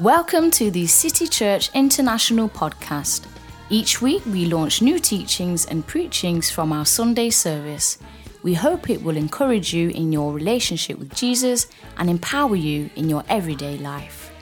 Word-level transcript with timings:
Welcome 0.00 0.50
to 0.52 0.70
the 0.70 0.86
City 0.86 1.26
Church 1.26 1.68
International 1.74 2.48
podcast. 2.48 3.26
Each 3.68 4.00
week 4.00 4.24
we 4.24 4.46
launch 4.46 4.80
new 4.80 4.98
teachings 4.98 5.66
and 5.66 5.86
preachings 5.86 6.48
from 6.50 6.72
our 6.72 6.86
Sunday 6.86 7.28
service. 7.28 7.98
We 8.42 8.54
hope 8.54 8.88
it 8.88 9.02
will 9.02 9.18
encourage 9.18 9.74
you 9.74 9.90
in 9.90 10.10
your 10.10 10.32
relationship 10.32 10.98
with 10.98 11.14
Jesus 11.14 11.66
and 11.98 12.08
empower 12.08 12.56
you 12.56 12.88
in 12.96 13.10
your 13.10 13.24
everyday 13.28 13.76
life. 13.76 14.32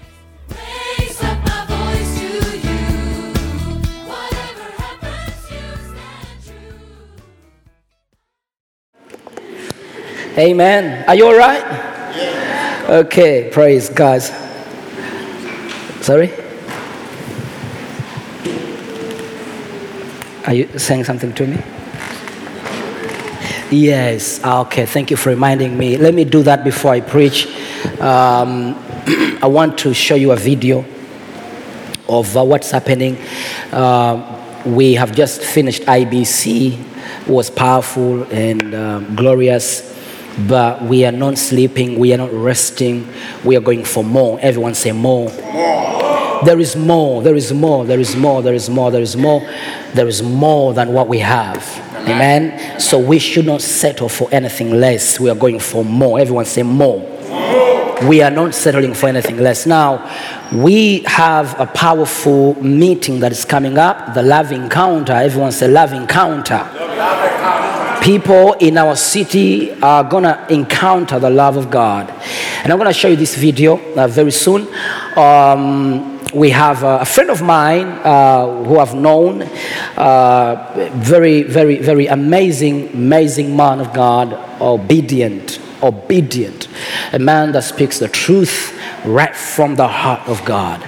Raise 0.49 1.21
my 1.21 1.65
voice 1.67 2.21
to 2.21 2.29
you. 2.59 2.79
Whatever 4.07 4.71
happens, 4.79 5.51
you 5.51 5.65
stand 5.91 6.39
true. 10.07 10.39
Amen. 10.39 11.05
Are 11.09 11.17
you 11.17 11.27
all 11.27 11.37
right? 11.37 11.65
Okay, 12.89 13.51
praise 13.53 13.89
God. 13.89 14.23
Sorry? 16.09 16.33
Are 20.47 20.55
you 20.55 20.79
saying 20.79 21.05
something 21.05 21.35
to 21.35 21.47
me? 21.47 21.59
Yes, 23.71 24.43
okay, 24.43 24.87
thank 24.87 25.11
you 25.11 25.19
for 25.19 25.29
reminding 25.29 25.77
me. 25.77 25.99
Let 25.99 26.15
me 26.15 26.25
do 26.25 26.43
that 26.45 26.65
before 26.65 26.93
I 26.93 27.03
preach. 27.03 27.47
Um, 28.01 28.75
I 29.43 29.49
want 29.49 29.77
to 29.81 29.93
show 29.93 30.15
you 30.15 30.33
a 30.33 30.37
video 30.37 30.87
of 32.09 32.35
uh, 32.35 32.43
what's 32.43 32.71
happening. 32.71 33.19
Uh, 33.71 34.63
we 34.65 34.95
have 34.95 35.15
just 35.15 35.43
finished 35.43 35.83
IBC, 35.83 36.73
it 37.21 37.29
was 37.29 37.51
powerful 37.51 38.23
and 38.33 38.75
um, 38.75 39.15
glorious, 39.15 39.88
but 40.47 40.83
we 40.83 41.05
are 41.05 41.13
not 41.13 41.39
sleeping, 41.39 41.99
we 41.99 42.13
are 42.15 42.19
not 42.19 42.33
resting, 42.33 43.09
we 43.45 43.57
are 43.57 43.61
going 43.61 43.85
for 43.85 44.05
more. 44.05 44.39
Everyone 44.41 44.75
say 44.75 44.93
more. 44.93 45.31
There 46.45 46.61
is 46.61 46.77
more, 46.77 47.23
there 47.23 47.35
is 47.35 47.53
more, 47.53 47.85
there 47.85 47.99
is 47.99 48.15
more, 48.15 48.43
there 48.43 48.55
is 48.55 48.71
more, 48.71 48.91
there 48.91 49.03
is 49.03 49.17
more, 49.17 49.41
there 49.95 50.07
is 50.07 50.23
more 50.23 50.73
than 50.73 50.93
what 50.93 51.09
we 51.09 51.19
have. 51.19 51.57
Amen. 52.09 52.79
So 52.79 52.99
we 52.99 53.19
should 53.19 53.45
not 53.45 53.61
settle 53.61 54.09
for 54.09 54.29
anything 54.31 54.71
less. 54.71 55.19
We 55.19 55.31
are 55.31 55.35
going 55.35 55.59
for 55.59 55.85
more. 55.85 56.21
Everyone 56.21 56.45
say 56.45 56.63
more. 56.63 57.01
We 58.07 58.23
are 58.23 58.31
not 58.31 58.55
settling 58.55 58.95
for 58.95 59.09
anything 59.09 59.39
less. 59.39 59.67
Now, 59.67 60.09
we 60.53 61.01
have 61.01 61.59
a 61.59 61.67
powerful 61.67 62.55
meeting 62.63 63.19
that 63.21 63.33
is 63.33 63.45
coming 63.45 63.77
up, 63.77 64.15
the 64.15 64.23
love 64.23 64.53
encounter. 64.53 65.13
Everyone 65.13 65.51
say 65.51 65.67
love 65.67 65.93
encounter. 65.93 66.65
People 68.09 68.55
in 68.55 68.79
our 68.79 68.97
city 68.97 69.71
are 69.83 70.03
gonna 70.03 70.47
encounter 70.49 71.19
the 71.19 71.29
love 71.29 71.59
of 71.59 71.71
God. 71.71 72.09
And 72.63 72.73
I'm 72.73 72.79
gonna 72.79 72.91
show 72.91 73.09
you 73.09 73.17
this 73.17 73.35
video 73.35 73.77
uh, 73.97 74.09
very 74.09 74.31
soon. 74.31 74.67
Um, 75.15 76.19
we 76.33 76.49
have 76.49 76.83
a 76.85 77.05
friend 77.05 77.29
of 77.29 77.43
mine 77.43 77.87
uh, 77.87 78.65
who 78.65 78.79
I've 78.79 78.95
known, 78.95 79.43
uh, 79.43 80.91
very, 80.95 81.43
very, 81.43 81.83
very 81.83 82.07
amazing, 82.07 82.95
amazing 82.95 83.55
man 83.55 83.79
of 83.79 83.93
God, 83.93 84.33
obedient, 84.59 85.61
obedient, 85.83 86.67
a 87.13 87.19
man 87.19 87.53
that 87.53 87.65
speaks 87.65 87.99
the 87.99 88.09
truth 88.09 88.75
right 89.05 89.37
from 89.37 89.75
the 89.75 89.87
heart 89.87 90.27
of 90.27 90.43
God. 90.47 90.83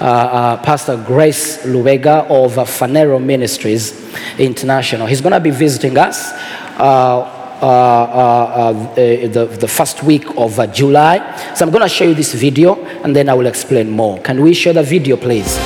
Uh, 0.00 0.04
uh, 0.04 0.62
Pastor 0.62 1.02
Grace 1.06 1.64
Lubega 1.64 2.28
of 2.30 2.58
uh, 2.58 2.64
Phaneroo 2.64 3.22
Ministries 3.22 4.14
International. 4.38 5.06
He's 5.06 5.20
going 5.20 5.32
to 5.32 5.40
be 5.40 5.50
visiting 5.50 5.98
us. 5.98 6.32
Uh, 6.78 7.34
uh, 7.60 7.66
uh, 7.66 7.66
uh, 7.66 8.94
the, 8.94 9.46
the 9.58 9.66
first 9.66 10.04
week 10.04 10.24
of 10.36 10.60
uh, 10.60 10.66
July. 10.68 11.18
So 11.56 11.64
I'm 11.64 11.72
going 11.72 11.82
to 11.82 11.88
show 11.88 12.04
you 12.04 12.14
this 12.14 12.32
video 12.32 12.76
and 13.02 13.16
then 13.16 13.28
I 13.28 13.34
will 13.34 13.48
explain 13.48 13.90
more. 13.90 14.20
Can 14.20 14.40
we 14.40 14.54
show 14.54 14.72
the 14.72 14.84
video, 14.84 15.16
please? 15.16 15.58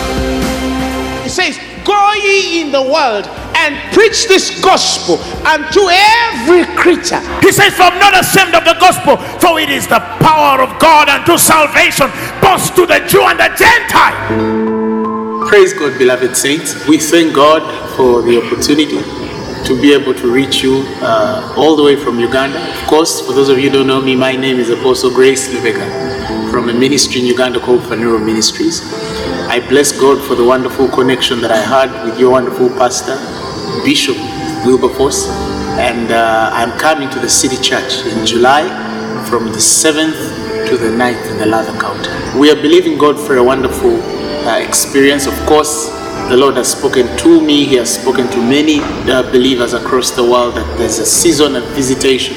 It 1.20 1.28
says, 1.28 1.58
Go 1.84 2.12
ye 2.14 2.62
in 2.62 2.72
the 2.72 2.80
world 2.80 3.26
and 3.56 3.76
preach 3.92 4.26
this 4.26 4.64
gospel 4.64 5.18
unto 5.44 5.80
every 5.90 6.64
creature. 6.76 7.20
He 7.42 7.52
says, 7.52 7.74
For 7.74 7.82
I'm 7.82 7.98
not 7.98 8.18
ashamed 8.18 8.54
of 8.54 8.64
the 8.64 8.80
gospel, 8.80 9.18
for 9.38 9.60
it 9.60 9.68
is 9.68 9.86
the 9.86 10.00
power 10.24 10.62
of 10.62 10.78
God 10.80 11.10
unto 11.10 11.36
salvation, 11.36 12.08
both 12.40 12.74
to 12.74 12.86
the 12.86 13.04
Jew 13.06 13.20
and 13.28 13.38
the 13.38 13.52
Gentile. 13.52 15.46
Praise 15.46 15.74
God, 15.74 15.98
beloved 15.98 16.34
saints. 16.38 16.88
We 16.88 16.96
thank 16.96 17.34
God 17.34 17.60
for 17.96 18.22
the 18.22 18.40
opportunity 18.42 19.21
to 19.66 19.80
be 19.80 19.92
able 19.92 20.14
to 20.14 20.32
reach 20.32 20.62
you 20.62 20.84
uh, 21.00 21.54
all 21.56 21.76
the 21.76 21.82
way 21.82 21.96
from 21.96 22.18
Uganda. 22.18 22.58
Of 22.80 22.86
course, 22.88 23.20
for 23.20 23.32
those 23.32 23.48
of 23.48 23.58
you 23.58 23.70
who 23.70 23.78
don't 23.78 23.86
know 23.86 24.00
me, 24.00 24.16
my 24.16 24.34
name 24.34 24.58
is 24.58 24.70
Apostle 24.70 25.10
Grace 25.10 25.48
Lubega 25.54 26.50
from 26.50 26.68
a 26.68 26.72
ministry 26.74 27.20
in 27.20 27.26
Uganda 27.26 27.60
called 27.60 27.80
Phaneroo 27.82 28.24
Ministries. 28.24 28.82
I 29.48 29.60
bless 29.68 29.92
God 29.92 30.22
for 30.26 30.34
the 30.34 30.44
wonderful 30.44 30.88
connection 30.88 31.40
that 31.40 31.50
I 31.50 31.60
had 31.60 32.04
with 32.04 32.18
your 32.18 32.32
wonderful 32.32 32.68
pastor, 32.70 33.16
Bishop 33.84 34.16
Wilberforce. 34.66 35.28
And 35.78 36.10
uh, 36.10 36.50
I'm 36.52 36.78
coming 36.78 37.08
to 37.10 37.18
the 37.18 37.28
City 37.28 37.56
Church 37.56 38.04
in 38.06 38.26
July 38.26 38.64
from 39.28 39.46
the 39.46 39.62
7th 39.62 40.68
to 40.68 40.76
the 40.76 40.88
9th 40.88 41.30
in 41.30 41.38
the 41.38 41.46
Love 41.46 41.68
Encounter. 41.68 42.10
We 42.38 42.50
are 42.50 42.56
believing 42.56 42.98
God 42.98 43.18
for 43.18 43.36
a 43.36 43.44
wonderful 43.44 44.02
uh, 44.02 44.58
experience. 44.58 45.26
Of 45.26 45.34
course, 45.46 45.88
the 46.28 46.36
Lord 46.36 46.56
has 46.56 46.70
spoken 46.70 47.16
to 47.18 47.40
me, 47.40 47.64
He 47.64 47.76
has 47.76 47.94
spoken 48.00 48.28
to 48.30 48.38
many 48.38 48.80
uh, 48.80 49.22
believers 49.30 49.72
across 49.74 50.10
the 50.10 50.22
world 50.22 50.54
that 50.54 50.78
there's 50.78 50.98
a 50.98 51.06
season 51.06 51.56
of 51.56 51.64
visitation 51.70 52.36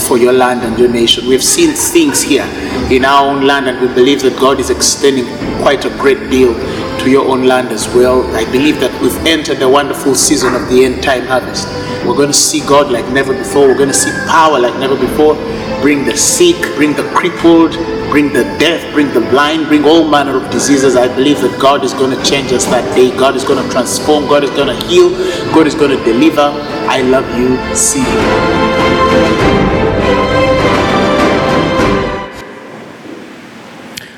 for 0.00 0.18
your 0.18 0.32
land 0.32 0.62
and 0.62 0.78
your 0.78 0.88
nation. 0.88 1.26
We've 1.26 1.44
seen 1.44 1.74
things 1.74 2.22
here 2.22 2.46
in 2.90 3.04
our 3.04 3.28
own 3.28 3.46
land, 3.46 3.68
and 3.68 3.80
we 3.80 3.92
believe 3.94 4.22
that 4.22 4.38
God 4.38 4.60
is 4.60 4.70
extending 4.70 5.26
quite 5.60 5.84
a 5.84 5.90
great 5.90 6.30
deal 6.30 6.54
to 7.00 7.10
your 7.10 7.28
own 7.28 7.44
land 7.44 7.68
as 7.68 7.86
well. 7.94 8.22
I 8.34 8.44
believe 8.50 8.80
that 8.80 8.92
we've 9.02 9.16
entered 9.26 9.62
a 9.62 9.68
wonderful 9.68 10.14
season 10.14 10.54
of 10.54 10.68
the 10.68 10.84
end 10.84 11.02
time 11.02 11.26
harvest. 11.26 11.68
We're 12.06 12.16
going 12.16 12.28
to 12.28 12.32
see 12.32 12.60
God 12.60 12.90
like 12.90 13.06
never 13.12 13.34
before. 13.34 13.68
We're 13.68 13.76
going 13.76 13.88
to 13.88 13.94
see 13.94 14.10
power 14.26 14.58
like 14.58 14.74
never 14.78 14.96
before. 14.96 15.34
Bring 15.80 16.04
the 16.04 16.16
sick, 16.16 16.56
bring 16.76 16.94
the 16.94 17.04
crippled, 17.14 17.74
bring 18.10 18.32
the 18.32 18.44
deaf, 18.58 18.92
bring 18.92 19.12
the 19.12 19.20
blind, 19.20 19.68
bring 19.68 19.84
all 19.84 20.08
manner 20.08 20.36
of 20.36 20.50
diseases. 20.50 20.96
I 20.96 21.08
believe 21.14 21.40
that 21.42 21.60
God 21.60 21.84
is 21.84 21.92
going 21.92 22.16
to 22.16 22.22
change 22.24 22.52
us 22.52 22.64
that 22.66 22.94
day. 22.94 23.16
God 23.16 23.36
is 23.36 23.44
going 23.44 23.62
to 23.62 23.70
transform. 23.70 24.24
God 24.26 24.44
is 24.44 24.50
going 24.50 24.68
to 24.68 24.86
heal. 24.86 25.10
God 25.54 25.66
is 25.66 25.74
going 25.74 25.96
to 25.96 26.04
deliver. 26.04 26.50
I 26.88 27.02
love 27.02 27.26
you. 27.38 27.56
See 27.74 28.00
you. 28.00 29.48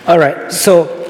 All 0.06 0.18
right, 0.18 0.50
so 0.50 1.06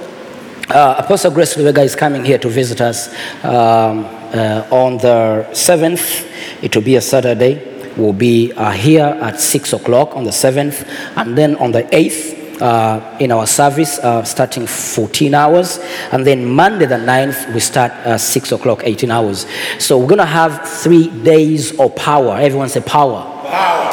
uh, 0.69 0.97
Apostle 0.99 1.31
Grace 1.31 1.57
Lubega 1.57 1.83
is 1.83 1.97
coming 1.97 2.23
here 2.23 2.39
to 2.39 2.49
visit 2.49 2.81
us 2.81 3.09
um, 3.43 4.05
uh, 4.05 4.67
on 4.71 4.99
the 4.99 5.49
7th. 5.53 6.63
It 6.63 6.77
will 6.77 6.83
be 6.83 6.97
a 6.97 7.01
Saturday. 7.01 7.67
We'll 7.97 8.13
be 8.13 8.53
uh, 8.53 8.71
here 8.73 9.07
at 9.23 9.41
6 9.41 9.73
o'clock 9.73 10.15
on 10.15 10.25
the 10.25 10.31
7th, 10.31 10.87
and 11.17 11.37
then 11.37 11.57
on 11.57 11.73
the 11.73 11.85
8th, 11.85 12.40
uh, 12.61 13.17
in 13.21 13.33
our 13.33 13.47
service, 13.47 13.99
uh, 13.99 14.23
starting 14.25 14.67
14 14.67 15.35
hours, 15.35 15.79
and 16.13 16.27
then 16.27 16.45
Monday 16.45 16.87
the 16.87 16.97
9th, 16.97 17.53
we 17.55 17.61
start 17.61 17.93
uh, 18.07 18.19
6 18.19 18.53
o'clock, 18.53 18.83
18 18.85 19.11
hours. 19.11 19.47
So 19.79 19.99
we're 19.99 20.09
gonna 20.09 20.27
have 20.27 20.69
three 20.69 21.09
days 21.23 21.79
of 21.79 21.95
power. 21.97 22.37
Everyone 22.37 22.69
say 22.69 22.81
power. 22.81 23.40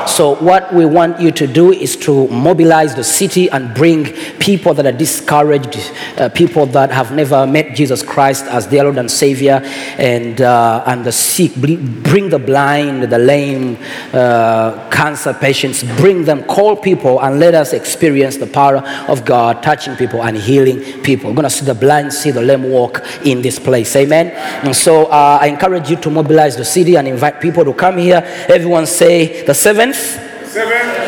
So, 0.07 0.35
what 0.35 0.73
we 0.73 0.85
want 0.85 1.19
you 1.19 1.31
to 1.31 1.47
do 1.47 1.71
is 1.71 1.95
to 1.97 2.27
mobilize 2.27 2.95
the 2.95 3.03
city 3.03 3.49
and 3.49 3.73
bring 3.73 4.05
people 4.39 4.73
that 4.75 4.85
are 4.85 4.91
discouraged, 4.91 5.91
uh, 6.17 6.29
people 6.29 6.65
that 6.67 6.91
have 6.91 7.11
never 7.11 7.45
met 7.45 7.75
Jesus 7.75 8.03
Christ 8.03 8.45
as 8.45 8.67
their 8.67 8.83
Lord 8.83 8.97
and 8.97 9.11
Savior, 9.11 9.61
and, 9.97 10.41
uh, 10.41 10.83
and 10.85 11.03
the 11.03 11.11
sick. 11.11 11.55
Bring 11.55 12.29
the 12.29 12.39
blind, 12.39 13.03
the 13.03 13.17
lame, 13.17 13.77
uh, 14.13 14.89
cancer 14.89 15.33
patients, 15.33 15.83
bring 15.83 16.23
them, 16.23 16.43
call 16.43 16.75
people, 16.75 17.19
and 17.19 17.39
let 17.39 17.53
us 17.53 17.73
experience 17.73 18.37
the 18.37 18.47
power 18.47 18.77
of 19.07 19.25
God 19.25 19.61
touching 19.63 19.95
people 19.95 20.23
and 20.23 20.37
healing 20.37 21.01
people. 21.01 21.29
We're 21.29 21.35
going 21.35 21.43
to 21.43 21.49
see 21.49 21.65
the 21.65 21.75
blind 21.75 22.13
see 22.13 22.31
the 22.31 22.41
lame 22.41 22.69
walk 22.69 23.03
in 23.25 23.41
this 23.41 23.59
place. 23.59 23.95
Amen. 23.95 24.27
And 24.65 24.75
so, 24.75 25.05
uh, 25.05 25.39
I 25.41 25.47
encourage 25.47 25.89
you 25.89 25.97
to 25.97 26.09
mobilize 26.09 26.55
the 26.55 26.65
city 26.65 26.95
and 26.95 27.07
invite 27.07 27.41
people 27.41 27.65
to 27.65 27.73
come 27.73 27.97
here. 27.97 28.21
Everyone 28.49 28.85
say 28.85 29.46
the 29.47 29.53
7th, 29.53 30.19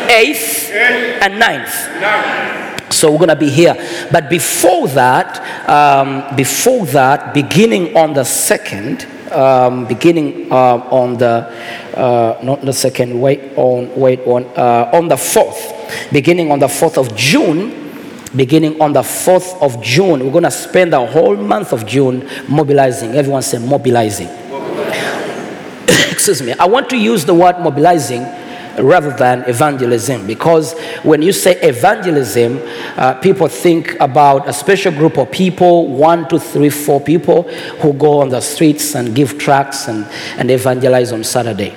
8th, 0.08 0.70
and 0.72 1.34
9th. 1.42 2.90
So 2.90 3.12
we're 3.12 3.18
going 3.18 3.28
to 3.28 3.36
be 3.36 3.50
here. 3.50 3.74
But 4.10 4.30
before 4.30 4.88
that, 4.88 5.68
um, 5.68 6.34
before 6.36 6.86
that, 6.86 7.34
beginning 7.34 7.94
on 7.94 8.14
the 8.14 8.22
2nd, 8.22 9.30
um, 9.30 9.84
beginning 9.86 10.50
uh, 10.50 10.76
on 10.90 11.18
the, 11.18 11.52
uh, 11.94 12.40
not 12.42 12.62
the 12.62 12.72
second, 12.72 13.20
wait 13.20 13.52
on, 13.56 13.94
wait 13.94 14.20
on, 14.20 14.46
uh, 14.56 14.90
on 14.94 15.08
the 15.08 15.16
4th, 15.16 16.10
beginning 16.10 16.50
on 16.50 16.58
the 16.60 16.66
4th 16.66 16.96
of 16.96 17.14
June, 17.14 17.92
beginning 18.34 18.80
on 18.80 18.94
the 18.94 19.02
4th 19.02 19.60
of 19.60 19.82
June, 19.82 20.24
we're 20.24 20.32
going 20.32 20.44
to 20.44 20.50
spend 20.50 20.94
the 20.94 21.06
whole 21.06 21.36
month 21.36 21.74
of 21.74 21.84
June 21.84 22.26
mobilizing. 22.48 23.10
Everyone 23.10 23.42
say 23.42 23.58
mobilizing 23.58 24.39
excuse 26.10 26.42
me, 26.42 26.52
I 26.52 26.66
want 26.66 26.90
to 26.90 26.96
use 26.96 27.24
the 27.24 27.34
word 27.34 27.58
mobilizing 27.60 28.22
rather 28.78 29.10
than 29.16 29.42
evangelism. 29.48 30.26
Because 30.26 30.78
when 31.02 31.22
you 31.22 31.32
say 31.32 31.60
evangelism, 31.60 32.60
uh, 32.96 33.14
people 33.14 33.48
think 33.48 33.98
about 34.00 34.48
a 34.48 34.52
special 34.52 34.92
group 34.92 35.18
of 35.18 35.30
people 35.30 35.88
one, 35.88 36.28
two, 36.28 36.38
three, 36.38 36.70
four 36.70 37.00
people 37.00 37.42
who 37.80 37.92
go 37.92 38.20
on 38.20 38.28
the 38.28 38.40
streets 38.40 38.94
and 38.94 39.14
give 39.14 39.38
tracts 39.38 39.88
and, 39.88 40.06
and 40.38 40.50
evangelize 40.50 41.12
on 41.12 41.24
Saturday. 41.24 41.74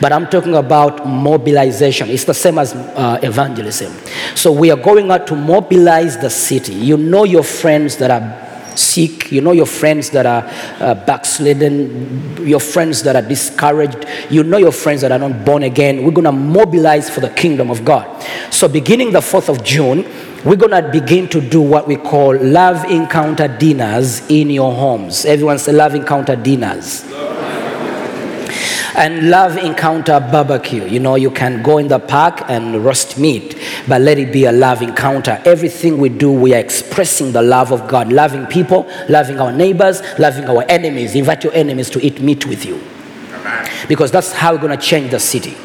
But 0.00 0.12
I'm 0.12 0.28
talking 0.28 0.54
about 0.54 1.06
mobilization. 1.06 2.10
It's 2.10 2.24
the 2.24 2.34
same 2.34 2.58
as 2.58 2.74
uh, 2.74 3.18
evangelism. 3.22 3.92
So 4.34 4.52
we 4.52 4.70
are 4.70 4.76
going 4.76 5.10
out 5.10 5.26
to 5.28 5.36
mobilize 5.36 6.18
the 6.18 6.28
city. 6.28 6.74
You 6.74 6.98
know 6.98 7.24
your 7.24 7.42
friends 7.42 7.96
that 7.96 8.10
are 8.10 8.41
sick, 8.78 9.32
you 9.32 9.40
know 9.40 9.52
your 9.52 9.66
friends 9.66 10.10
that 10.10 10.26
are 10.26 10.44
uh, 10.80 10.94
backslidden, 11.06 12.46
your 12.46 12.60
friends 12.60 13.02
that 13.02 13.16
are 13.16 13.26
discouraged, 13.26 14.04
you 14.30 14.42
know 14.42 14.58
your 14.58 14.72
friends 14.72 15.00
that 15.00 15.12
are 15.12 15.18
not 15.18 15.44
born 15.44 15.62
again. 15.62 16.04
We're 16.04 16.12
going 16.12 16.24
to 16.24 16.32
mobilize 16.32 17.10
for 17.10 17.20
the 17.20 17.30
kingdom 17.30 17.70
of 17.70 17.84
God. 17.84 18.22
So 18.50 18.68
beginning 18.68 19.12
the 19.12 19.20
4th 19.20 19.48
of 19.48 19.64
June, 19.64 20.04
we're 20.44 20.56
going 20.56 20.70
to 20.72 20.88
begin 20.90 21.28
to 21.28 21.40
do 21.40 21.60
what 21.60 21.86
we 21.86 21.96
call 21.96 22.36
love 22.36 22.84
encounter 22.90 23.46
dinners 23.46 24.28
in 24.28 24.50
your 24.50 24.72
homes. 24.72 25.24
Everyone 25.24 25.58
say 25.58 25.72
love 25.72 25.94
encounter 25.94 26.34
dinners 26.34 27.04
and 28.94 29.30
love 29.30 29.56
encounter 29.56 30.20
barbecue. 30.20 30.84
You 30.84 31.00
know, 31.00 31.14
you 31.14 31.30
can 31.30 31.62
go 31.62 31.78
in 31.78 31.88
the 31.88 31.98
park 31.98 32.42
and 32.48 32.84
roast 32.84 33.18
meat, 33.18 33.58
but 33.88 34.00
let 34.00 34.18
it 34.18 34.32
be 34.32 34.44
a 34.44 34.52
love 34.52 34.82
encounter. 34.82 35.40
Everything 35.44 35.98
we 35.98 36.08
do, 36.08 36.30
we 36.32 36.54
are 36.54 36.58
expressing 36.58 37.32
the 37.32 37.42
love 37.42 37.72
of 37.72 37.88
God, 37.88 38.12
loving 38.12 38.46
people, 38.46 38.88
loving 39.08 39.38
our 39.40 39.52
neighbors, 39.52 40.02
loving 40.18 40.44
our 40.44 40.64
enemies. 40.68 41.14
Invite 41.14 41.44
your 41.44 41.54
enemies 41.54 41.90
to 41.90 42.04
eat 42.04 42.20
meat 42.20 42.46
with 42.46 42.64
you. 42.64 42.82
Because 43.88 44.10
that's 44.10 44.32
how 44.32 44.52
we're 44.52 44.60
going 44.60 44.78
to 44.78 44.84
change 44.84 45.10
the 45.10 45.20
city. 45.20 45.56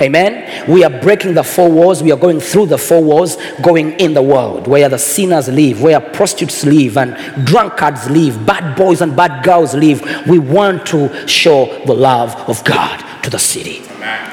Amen. 0.00 0.70
We 0.70 0.84
are 0.84 1.00
breaking 1.00 1.34
the 1.34 1.42
four 1.42 1.70
walls. 1.70 2.02
We 2.02 2.12
are 2.12 2.18
going 2.18 2.40
through 2.40 2.66
the 2.66 2.78
four 2.78 3.02
walls, 3.02 3.36
going 3.62 3.92
in 4.00 4.14
the 4.14 4.22
world 4.22 4.66
where 4.66 4.88
the 4.88 4.98
sinners 4.98 5.48
live, 5.48 5.82
where 5.82 6.00
prostitutes 6.00 6.64
live, 6.64 6.96
and 6.96 7.14
drunkards 7.46 8.08
live, 8.10 8.46
bad 8.46 8.76
boys 8.76 9.00
and 9.00 9.16
bad 9.16 9.44
girls 9.44 9.74
live. 9.74 10.02
We 10.26 10.38
want 10.38 10.86
to 10.88 11.26
show 11.28 11.84
the 11.84 11.94
love 11.94 12.34
of 12.48 12.64
God 12.64 13.22
to 13.22 13.30
the 13.30 13.38
city. 13.38 13.82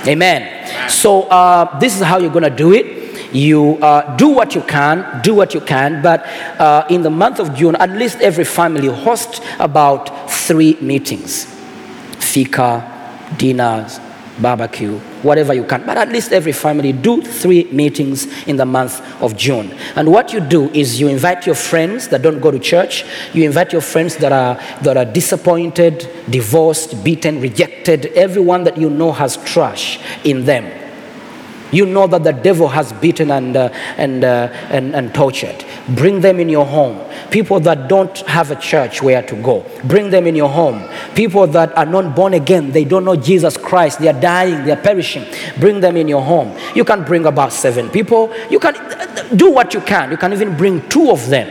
Amen. 0.07 0.89
So, 0.89 1.23
uh, 1.23 1.77
this 1.79 1.95
is 1.95 2.01
how 2.01 2.17
you're 2.19 2.31
going 2.31 2.43
to 2.43 2.49
do 2.49 2.73
it. 2.73 3.33
You 3.33 3.77
uh, 3.77 4.15
do 4.15 4.29
what 4.29 4.55
you 4.55 4.61
can, 4.61 5.21
do 5.21 5.35
what 5.35 5.53
you 5.53 5.61
can, 5.61 6.01
but 6.01 6.25
uh, 6.59 6.87
in 6.89 7.03
the 7.03 7.11
month 7.11 7.39
of 7.39 7.53
June, 7.53 7.75
at 7.75 7.91
least 7.91 8.19
every 8.21 8.45
family 8.45 8.87
host 8.87 9.43
about 9.59 10.31
three 10.31 10.77
meetings 10.81 11.45
fika, 12.17 13.33
dinners, 13.37 13.99
barbecue, 14.41 14.97
whatever 15.21 15.53
you 15.53 15.63
can. 15.63 15.85
But 15.85 15.97
at 15.97 16.09
least 16.09 16.31
every 16.31 16.51
family 16.51 16.91
do 16.91 17.21
three 17.21 17.65
meetings 17.71 18.25
in 18.47 18.57
the 18.57 18.65
month 18.65 19.01
of 19.21 19.35
June. 19.37 19.71
And 19.95 20.11
what 20.11 20.33
you 20.33 20.39
do 20.39 20.69
is 20.71 20.99
you 20.99 21.07
invite 21.07 21.45
your 21.45 21.55
friends 21.55 22.07
that 22.09 22.21
don't 22.21 22.39
go 22.39 22.51
to 22.51 22.59
church, 22.59 23.05
you 23.33 23.43
invite 23.45 23.71
your 23.71 23.81
friends 23.81 24.17
that 24.17 24.31
are 24.31 24.55
that 24.81 24.97
are 24.97 25.05
disappointed, 25.05 26.09
divorced, 26.29 27.03
beaten, 27.03 27.41
rejected, 27.41 28.07
everyone 28.07 28.63
that 28.63 28.77
you 28.77 28.89
know 28.89 29.11
has 29.11 29.37
trash 29.37 29.99
in 30.23 30.45
them. 30.45 30.88
You 31.71 31.85
know 31.85 32.07
that 32.07 32.23
the 32.23 32.33
devil 32.33 32.67
has 32.67 32.91
beaten 32.93 33.31
and, 33.31 33.55
uh, 33.55 33.69
and, 33.97 34.23
uh, 34.23 34.49
and, 34.69 34.95
and 34.95 35.13
tortured. 35.13 35.63
Bring 35.89 36.21
them 36.21 36.39
in 36.39 36.49
your 36.49 36.65
home. 36.65 36.99
People 37.29 37.59
that 37.61 37.87
don't 37.87 38.17
have 38.19 38.51
a 38.51 38.55
church 38.55 39.01
where 39.01 39.21
to 39.23 39.35
go, 39.41 39.65
bring 39.83 40.09
them 40.09 40.27
in 40.27 40.35
your 40.35 40.49
home. 40.49 40.87
People 41.15 41.47
that 41.47 41.75
are 41.77 41.85
not 41.85 42.15
born 42.15 42.33
again, 42.33 42.71
they 42.71 42.85
don't 42.85 43.05
know 43.05 43.15
Jesus 43.15 43.57
Christ, 43.57 43.99
they 43.99 44.07
are 44.07 44.19
dying, 44.19 44.65
they 44.65 44.71
are 44.71 44.81
perishing. 44.81 45.25
Bring 45.59 45.79
them 45.79 45.97
in 45.97 46.07
your 46.07 46.21
home. 46.21 46.57
You 46.75 46.83
can 46.83 47.03
bring 47.03 47.25
about 47.25 47.53
seven 47.53 47.89
people. 47.89 48.33
You 48.49 48.59
can 48.59 48.73
do 49.35 49.51
what 49.51 49.73
you 49.73 49.81
can. 49.81 50.11
You 50.11 50.17
can 50.17 50.33
even 50.33 50.57
bring 50.57 50.87
two 50.89 51.11
of 51.11 51.27
them. 51.27 51.49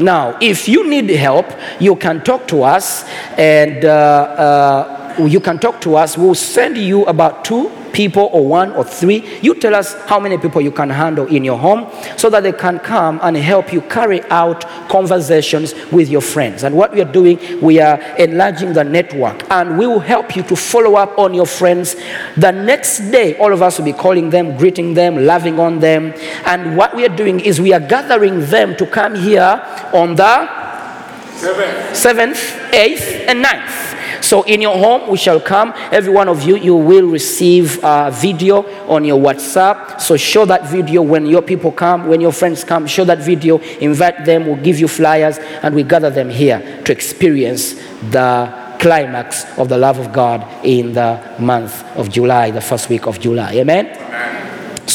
Now, 0.00 0.36
if 0.40 0.68
you 0.68 0.88
need 0.88 1.08
help, 1.10 1.46
you 1.78 1.94
can 1.96 2.22
talk 2.24 2.48
to 2.48 2.64
us 2.64 3.04
and 3.38 3.84
uh, 3.84 3.88
uh, 3.88 5.03
you 5.18 5.40
can 5.40 5.58
talk 5.58 5.80
to 5.82 5.96
us. 5.96 6.18
We'll 6.18 6.34
send 6.34 6.76
you 6.76 7.04
about 7.04 7.44
two 7.44 7.70
people 7.92 8.28
or 8.32 8.46
one 8.46 8.72
or 8.72 8.84
three. 8.84 9.38
You 9.40 9.54
tell 9.54 9.74
us 9.74 9.94
how 10.06 10.18
many 10.18 10.36
people 10.36 10.60
you 10.60 10.72
can 10.72 10.90
handle 10.90 11.26
in 11.26 11.44
your 11.44 11.56
home 11.56 11.90
so 12.18 12.28
that 12.30 12.42
they 12.42 12.52
can 12.52 12.80
come 12.80 13.20
and 13.22 13.36
help 13.36 13.72
you 13.72 13.80
carry 13.82 14.22
out 14.24 14.68
conversations 14.88 15.74
with 15.92 16.08
your 16.08 16.20
friends. 16.20 16.64
And 16.64 16.76
what 16.76 16.92
we 16.92 17.00
are 17.00 17.10
doing, 17.10 17.38
we 17.62 17.80
are 17.80 18.00
enlarging 18.16 18.72
the 18.72 18.84
network 18.84 19.48
and 19.50 19.78
we 19.78 19.86
will 19.86 20.00
help 20.00 20.36
you 20.36 20.42
to 20.42 20.56
follow 20.56 20.96
up 20.96 21.16
on 21.18 21.32
your 21.32 21.46
friends. 21.46 21.94
The 22.36 22.50
next 22.50 23.10
day, 23.10 23.36
all 23.38 23.52
of 23.52 23.62
us 23.62 23.78
will 23.78 23.84
be 23.84 23.92
calling 23.92 24.30
them, 24.30 24.56
greeting 24.56 24.94
them, 24.94 25.24
loving 25.24 25.58
on 25.60 25.78
them. 25.78 26.12
And 26.44 26.76
what 26.76 26.94
we 26.94 27.04
are 27.06 27.16
doing 27.16 27.40
is 27.40 27.60
we 27.60 27.72
are 27.72 27.80
gathering 27.80 28.40
them 28.46 28.76
to 28.76 28.86
come 28.86 29.14
here 29.14 29.62
on 29.92 30.16
the 30.16 30.64
seventh, 31.94 32.38
eighth, 32.72 33.28
and 33.28 33.42
ninth. 33.42 33.94
So 34.24 34.42
in 34.44 34.62
your 34.62 34.76
home, 34.78 35.10
we 35.10 35.18
shall 35.18 35.38
come. 35.38 35.74
Every 35.92 36.10
one 36.10 36.28
of 36.28 36.44
you, 36.44 36.56
you 36.56 36.74
will 36.74 37.06
receive 37.06 37.78
a 37.84 38.10
video 38.10 38.62
on 38.88 39.04
your 39.04 39.20
WhatsApp. 39.20 40.00
So 40.00 40.16
show 40.16 40.46
that 40.46 40.66
video 40.66 41.02
when 41.02 41.26
your 41.26 41.42
people 41.42 41.70
come, 41.70 42.08
when 42.08 42.22
your 42.22 42.32
friends 42.32 42.64
come. 42.64 42.86
Show 42.86 43.04
that 43.04 43.18
video. 43.18 43.58
Invite 43.80 44.24
them. 44.24 44.46
We'll 44.46 44.56
give 44.56 44.80
you 44.80 44.88
flyers, 44.88 45.36
and 45.38 45.74
we 45.74 45.82
gather 45.82 46.08
them 46.08 46.30
here 46.30 46.82
to 46.84 46.90
experience 46.92 47.74
the 48.10 48.76
climax 48.80 49.44
of 49.58 49.68
the 49.68 49.76
love 49.76 49.98
of 49.98 50.10
God 50.10 50.42
in 50.64 50.94
the 50.94 51.20
month 51.38 51.84
of 51.94 52.10
July, 52.10 52.50
the 52.50 52.62
first 52.62 52.88
week 52.88 53.06
of 53.06 53.20
July. 53.20 53.52
Amen. 53.56 54.33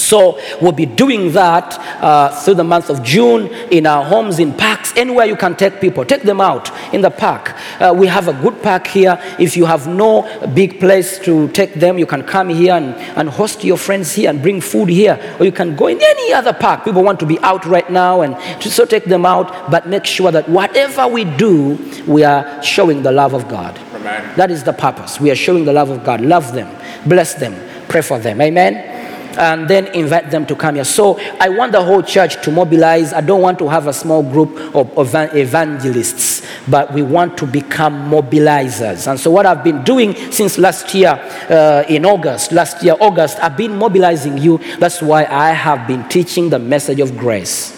So 0.10 0.40
we'll 0.60 0.72
be 0.72 0.88
doing 0.88 1.34
that 1.34 1.78
uh, 2.02 2.30
through 2.42 2.56
the 2.56 2.64
month 2.64 2.90
of 2.90 3.04
June 3.04 3.46
in 3.70 3.86
our 3.86 4.04
homes, 4.04 4.40
in 4.40 4.54
parks, 4.54 4.92
anywhere 4.98 5.28
you 5.28 5.36
can 5.36 5.56
take 5.56 5.80
people. 5.80 6.04
Take 6.04 6.24
them 6.24 6.42
out 6.42 6.72
in 6.92 7.02
the 7.02 7.12
park. 7.12 7.54
Uh, 7.80 7.94
we 7.96 8.08
have 8.08 8.28
a 8.28 8.34
good 8.34 8.60
park 8.64 8.88
here. 8.88 9.20
If 9.38 9.56
you 9.56 9.66
have 9.66 9.88
no 9.88 10.24
big 10.56 10.80
place 10.80 11.20
to 11.20 11.48
take 11.50 11.76
them, 11.76 12.00
you 12.00 12.08
can 12.08 12.24
come 12.24 12.50
here 12.50 12.74
and, 12.74 12.96
and 13.20 13.30
host 13.30 13.64
your 13.64 13.78
friends 13.78 14.12
here 14.12 14.32
and 14.32 14.42
bring 14.42 14.62
food 14.62 14.90
here. 14.90 15.16
Or 15.40 15.46
you 15.46 15.52
can 15.52 15.76
go 15.76 15.86
in 15.86 16.00
any 16.02 16.34
other 16.34 16.54
park. 16.54 16.86
People 16.86 17.04
want 17.04 17.20
to 17.20 17.28
be 17.28 17.38
out 17.42 17.68
right 17.68 17.90
now 17.92 18.22
and 18.22 18.36
to, 18.64 18.72
so 18.72 18.86
take 18.86 19.06
them 19.06 19.28
out. 19.28 19.70
But 19.70 19.88
make 19.88 20.06
sure 20.06 20.32
that 20.32 20.50
whatever 20.50 21.08
we 21.08 21.24
do, 21.24 21.78
we 22.08 22.24
are 22.24 22.64
showing 22.64 23.04
the 23.04 23.12
love 23.12 23.36
of 23.36 23.48
God. 23.48 23.78
Amen. 23.94 24.36
That 24.38 24.50
is 24.50 24.64
the 24.64 24.74
purpose. 24.74 25.20
We 25.20 25.30
are 25.30 25.36
showing 25.36 25.66
the 25.66 25.74
love 25.74 25.92
of 25.92 26.04
God. 26.04 26.22
Love 26.22 26.52
them, 26.54 26.76
bless 27.08 27.36
them, 27.36 27.54
pray 27.90 28.02
for 28.02 28.18
them. 28.18 28.42
Amen 28.42 28.99
and 29.40 29.70
then 29.70 29.88
invite 29.96 30.30
them 30.30 30.46
to 30.46 30.56
come 30.56 30.76
here. 30.76 30.84
So 30.84 31.18
I 31.40 31.48
want 31.48 31.72
the 31.72 31.82
whole 31.82 32.04
church 32.04 32.42
to 32.44 32.52
mobilize. 32.52 33.14
I 33.14 33.22
don't 33.22 33.42
want 33.42 33.58
to 33.60 33.70
have 33.70 33.88
a 33.88 33.94
small 33.94 34.22
group 34.22 34.76
of 34.76 34.98
evan- 34.98 35.36
evangelists, 35.36 36.46
but 36.68 36.94
we 36.94 37.02
want 37.02 37.38
to 37.38 37.48
become 37.48 38.12
mobilizers. 38.12 39.08
And 39.10 39.18
so 39.18 39.32
what 39.32 39.46
I've 39.46 39.64
been 39.64 39.82
doing 39.84 40.14
since 40.32 40.58
last 40.58 40.94
year 40.94 41.12
uh, 41.50 41.86
in 41.88 42.06
August, 42.06 42.52
last 42.52 42.84
year 42.84 42.96
August, 43.00 43.40
I've 43.42 43.56
been 43.56 43.78
mobilizing 43.78 44.38
you. 44.38 44.60
That's 44.78 45.02
why 45.02 45.26
I 45.26 45.52
have 45.52 45.88
been 45.88 46.08
teaching 46.10 46.50
the 46.50 46.60
message 46.60 47.00
of 47.00 47.18
grace. 47.18 47.78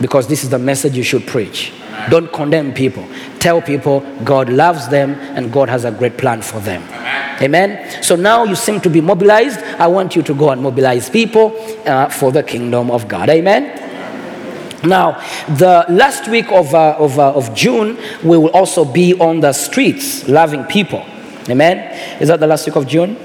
Because 0.00 0.26
this 0.26 0.42
is 0.42 0.50
the 0.50 0.58
message 0.58 0.96
you 0.96 1.04
should 1.04 1.26
preach. 1.26 1.72
Don't 2.10 2.32
condemn 2.32 2.74
people. 2.74 3.08
Tell 3.38 3.62
people 3.62 4.00
God 4.24 4.50
loves 4.50 4.88
them 4.88 5.14
and 5.36 5.52
God 5.52 5.68
has 5.68 5.84
a 5.84 5.92
great 5.92 6.18
plan 6.18 6.42
for 6.42 6.60
them. 6.60 6.82
Amen. 7.40 8.02
So 8.02 8.16
now 8.16 8.44
you 8.44 8.54
seem 8.54 8.80
to 8.82 8.90
be 8.90 9.00
mobilized. 9.00 9.60
I 9.78 9.86
want 9.86 10.14
you 10.14 10.22
to 10.22 10.34
go 10.34 10.50
and 10.50 10.60
mobilize 10.60 11.08
people 11.08 11.54
uh, 11.86 12.08
for 12.08 12.32
the 12.32 12.42
kingdom 12.42 12.90
of 12.90 13.08
God. 13.08 13.30
Amen. 13.30 13.88
Now, 14.84 15.20
the 15.46 15.84
last 15.88 16.28
week 16.28 16.50
of, 16.50 16.74
uh, 16.74 16.96
of, 16.98 17.18
uh, 17.18 17.32
of 17.32 17.54
June, 17.54 17.98
we 18.22 18.36
will 18.36 18.50
also 18.50 18.84
be 18.84 19.14
on 19.18 19.40
the 19.40 19.52
streets 19.52 20.28
loving 20.28 20.64
people. 20.64 21.04
Amen. 21.48 22.20
Is 22.20 22.28
that 22.28 22.40
the 22.40 22.46
last 22.46 22.66
week 22.66 22.76
of 22.76 22.86
June? 22.86 23.16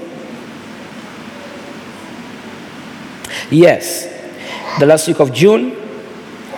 Yes. 3.50 4.06
The 4.78 4.86
last 4.86 5.08
week 5.08 5.20
of 5.20 5.32
June, 5.32 5.76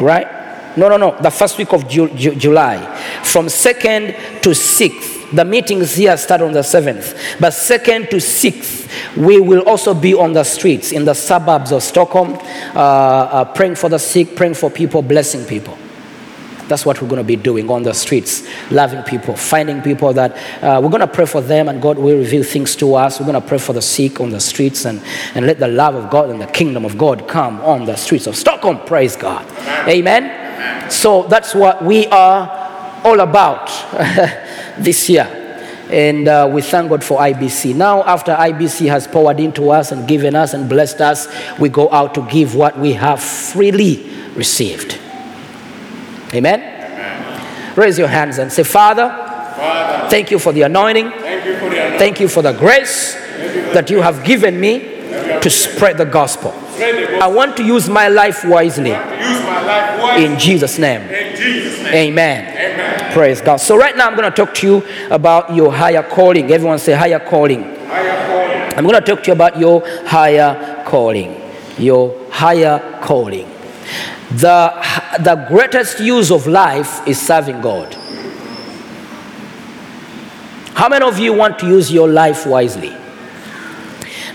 right? 0.00 0.37
No, 0.78 0.88
no, 0.88 0.96
no. 0.96 1.16
The 1.20 1.30
first 1.30 1.58
week 1.58 1.72
of 1.72 1.88
Ju- 1.88 2.10
Ju- 2.10 2.36
July. 2.36 2.78
From 3.24 3.46
2nd 3.46 4.40
to 4.42 4.50
6th. 4.50 5.32
The 5.32 5.44
meetings 5.44 5.94
here 5.96 6.16
start 6.16 6.40
on 6.40 6.52
the 6.52 6.60
7th. 6.60 7.38
But 7.40 7.52
2nd 7.52 8.08
to 8.10 8.16
6th, 8.16 9.16
we 9.16 9.40
will 9.40 9.62
also 9.62 9.92
be 9.92 10.14
on 10.14 10.32
the 10.32 10.44
streets 10.44 10.92
in 10.92 11.04
the 11.04 11.14
suburbs 11.14 11.72
of 11.72 11.82
Stockholm, 11.82 12.34
uh, 12.74 12.78
uh, 12.78 13.44
praying 13.44 13.74
for 13.74 13.90
the 13.90 13.98
sick, 13.98 14.36
praying 14.36 14.54
for 14.54 14.70
people, 14.70 15.02
blessing 15.02 15.44
people. 15.44 15.76
That's 16.68 16.86
what 16.86 17.00
we're 17.02 17.08
going 17.08 17.20
to 17.20 17.26
be 17.26 17.36
doing 17.36 17.68
on 17.70 17.82
the 17.82 17.94
streets, 17.94 18.46
loving 18.70 19.02
people, 19.02 19.34
finding 19.36 19.80
people 19.82 20.12
that 20.12 20.32
uh, 20.62 20.80
we're 20.82 20.90
going 20.90 21.00
to 21.00 21.06
pray 21.06 21.24
for 21.24 21.40
them 21.40 21.68
and 21.68 21.80
God 21.80 21.98
will 21.98 22.18
reveal 22.18 22.44
things 22.44 22.76
to 22.76 22.94
us. 22.94 23.18
We're 23.18 23.26
going 23.26 23.40
to 23.40 23.46
pray 23.46 23.58
for 23.58 23.72
the 23.72 23.82
sick 23.82 24.20
on 24.20 24.30
the 24.30 24.40
streets 24.40 24.84
and, 24.84 25.02
and 25.34 25.46
let 25.46 25.58
the 25.58 25.68
love 25.68 25.94
of 25.94 26.10
God 26.10 26.28
and 26.30 26.40
the 26.40 26.46
kingdom 26.46 26.84
of 26.84 26.96
God 26.98 27.26
come 27.26 27.60
on 27.62 27.86
the 27.86 27.96
streets 27.96 28.26
of 28.26 28.36
Stockholm. 28.36 28.80
Praise 28.86 29.16
God. 29.16 29.46
Amen. 29.88 30.47
So 30.90 31.24
that's 31.24 31.54
what 31.54 31.84
we 31.84 32.06
are 32.08 33.00
all 33.04 33.20
about 33.20 33.68
this 34.78 35.08
year. 35.08 35.34
And 35.90 36.28
uh, 36.28 36.50
we 36.52 36.60
thank 36.60 36.90
God 36.90 37.02
for 37.02 37.18
IBC. 37.18 37.74
Now, 37.74 38.02
after 38.04 38.34
IBC 38.34 38.88
has 38.88 39.06
poured 39.06 39.40
into 39.40 39.70
us 39.70 39.90
and 39.90 40.06
given 40.06 40.34
us 40.34 40.52
and 40.52 40.68
blessed 40.68 41.00
us, 41.00 41.28
we 41.58 41.70
go 41.70 41.90
out 41.90 42.14
to 42.14 42.26
give 42.28 42.54
what 42.54 42.78
we 42.78 42.92
have 42.92 43.22
freely 43.22 44.10
received. 44.34 44.98
Amen? 46.34 47.74
Raise 47.74 47.98
your 47.98 48.08
hands 48.08 48.38
and 48.38 48.52
say, 48.52 48.64
Father, 48.64 49.08
thank 50.10 50.30
you 50.30 50.38
for 50.38 50.52
the 50.52 50.62
anointing. 50.62 51.10
Thank 51.10 52.20
you 52.20 52.28
for 52.28 52.42
the 52.42 52.52
grace 52.52 53.14
that 53.72 53.88
you 53.88 54.02
have 54.02 54.24
given 54.24 54.60
me 54.60 54.97
to 55.42 55.50
spread 55.50 55.98
the 55.98 56.04
gospel. 56.04 56.52
I 57.22 57.26
want 57.26 57.56
to 57.56 57.64
use 57.64 57.88
my 57.88 58.08
life 58.08 58.44
wisely. 58.44 58.92
In 60.22 60.38
Jesus' 60.38 60.78
name. 60.78 61.02
Amen. 61.88 63.12
Praise 63.12 63.40
God. 63.40 63.56
So, 63.56 63.76
right 63.76 63.96
now, 63.96 64.06
I'm 64.08 64.16
going 64.16 64.30
to 64.30 64.36
talk 64.36 64.54
to 64.56 64.66
you 64.66 64.86
about 65.10 65.54
your 65.54 65.72
higher 65.72 66.02
calling. 66.02 66.50
Everyone 66.50 66.78
say, 66.78 66.92
higher 66.92 67.20
calling. 67.20 67.64
I'm 67.90 68.84
going 68.84 68.94
to 68.94 69.00
talk 69.00 69.22
to 69.24 69.28
you 69.28 69.32
about 69.32 69.58
your 69.58 69.82
higher 70.06 70.84
calling. 70.86 71.40
Your 71.78 72.14
higher 72.30 73.00
calling. 73.02 73.48
The, 74.30 74.72
the 75.20 75.46
greatest 75.48 76.00
use 76.00 76.30
of 76.30 76.46
life 76.46 77.06
is 77.08 77.20
serving 77.20 77.60
God. 77.60 77.94
How 80.74 80.88
many 80.88 81.04
of 81.04 81.18
you 81.18 81.32
want 81.32 81.58
to 81.60 81.66
use 81.66 81.90
your 81.90 82.08
life 82.08 82.46
wisely? 82.46 82.94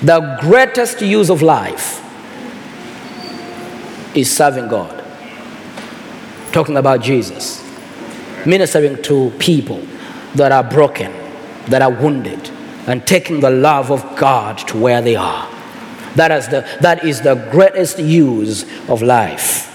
The 0.04 0.38
greatest 0.42 1.02
use 1.02 1.30
of 1.30 1.42
life 1.42 2.02
is 4.16 4.30
serving 4.30 4.68
God. 4.68 5.04
Talking 6.52 6.78
about 6.78 7.02
Jesus, 7.02 7.64
ministering 8.46 9.02
to 9.04 9.32
people 9.40 9.82
that 10.36 10.52
are 10.52 10.64
broken, 10.64 11.12
that 11.68 11.82
are 11.82 11.92
wounded, 11.92 12.52
and 12.86 13.08
taking 13.08 13.40
the 13.40 13.50
love 13.50 13.92
of 13.92 14.18
God 14.18 14.58
to 14.68 14.78
where 14.78 15.02
they 15.02 15.16
are. 15.16 15.50
That 16.16 16.32
is 16.32 16.48
the, 16.50 16.68
that 16.82 17.06
is 17.06 17.22
the 17.22 17.36
greatest 17.52 17.98
use 17.98 18.64
of 18.90 19.02
life. 19.02 19.70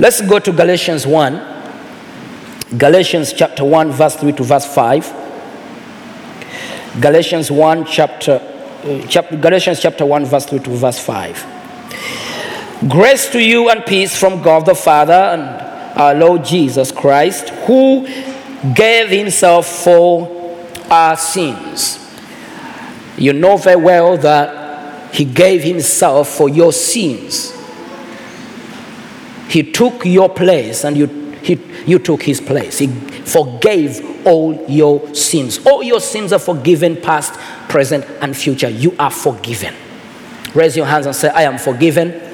Let's 0.00 0.20
go 0.20 0.38
to 0.38 0.50
Galatians 0.52 1.06
1. 1.06 2.76
Galatians 2.76 3.32
chapter 3.32 3.64
1, 3.64 3.92
verse 3.92 4.16
3 4.16 4.32
to 4.32 4.42
verse 4.42 4.66
5. 4.74 5.20
Galatians 7.00 7.50
1, 7.50 7.84
chapter, 7.86 8.40
uh, 8.84 9.06
chapter, 9.08 9.36
Galatians 9.36 9.80
chapter 9.80 10.06
1, 10.06 10.24
verse 10.24 10.46
3 10.46 10.58
to 10.60 10.70
verse 10.70 10.98
5. 10.98 12.88
Grace 12.88 13.30
to 13.30 13.42
you 13.42 13.68
and 13.68 13.84
peace 13.84 14.16
from 14.16 14.42
God 14.42 14.64
the 14.64 14.74
Father 14.74 15.12
and 15.12 15.42
our 15.98 16.14
Lord 16.14 16.44
Jesus 16.44 16.90
Christ, 16.90 17.50
who 17.66 18.06
gave 18.74 19.08
himself 19.10 19.66
for 19.66 20.56
our 20.90 21.16
sins. 21.16 21.98
You 23.18 23.34
know 23.34 23.56
very 23.58 23.80
well 23.80 24.16
that 24.16 25.14
he 25.14 25.24
gave 25.24 25.62
himself 25.62 26.28
for 26.28 26.48
your 26.48 26.72
sins. 26.72 27.56
He 29.48 29.62
took 29.72 30.04
your 30.06 30.28
place 30.28 30.84
and 30.84 30.96
you, 30.96 31.06
he, 31.42 31.60
you 31.86 31.98
took 31.98 32.22
his 32.22 32.40
place. 32.40 32.78
He 32.78 32.88
forgave 32.88 34.26
all 34.26 34.54
your 34.68 35.14
sins. 35.14 35.64
All 35.66 35.82
your 35.82 36.00
sins 36.00 36.32
are 36.32 36.38
forgiven, 36.38 36.96
past, 36.96 37.34
present, 37.68 38.04
and 38.20 38.36
future. 38.36 38.68
You 38.68 38.94
are 38.98 39.10
forgiven. 39.10 39.74
Raise 40.54 40.76
your 40.76 40.86
hands 40.86 41.06
and 41.06 41.14
say, 41.14 41.28
I 41.28 41.42
am 41.42 41.58
forgiven. 41.58 42.28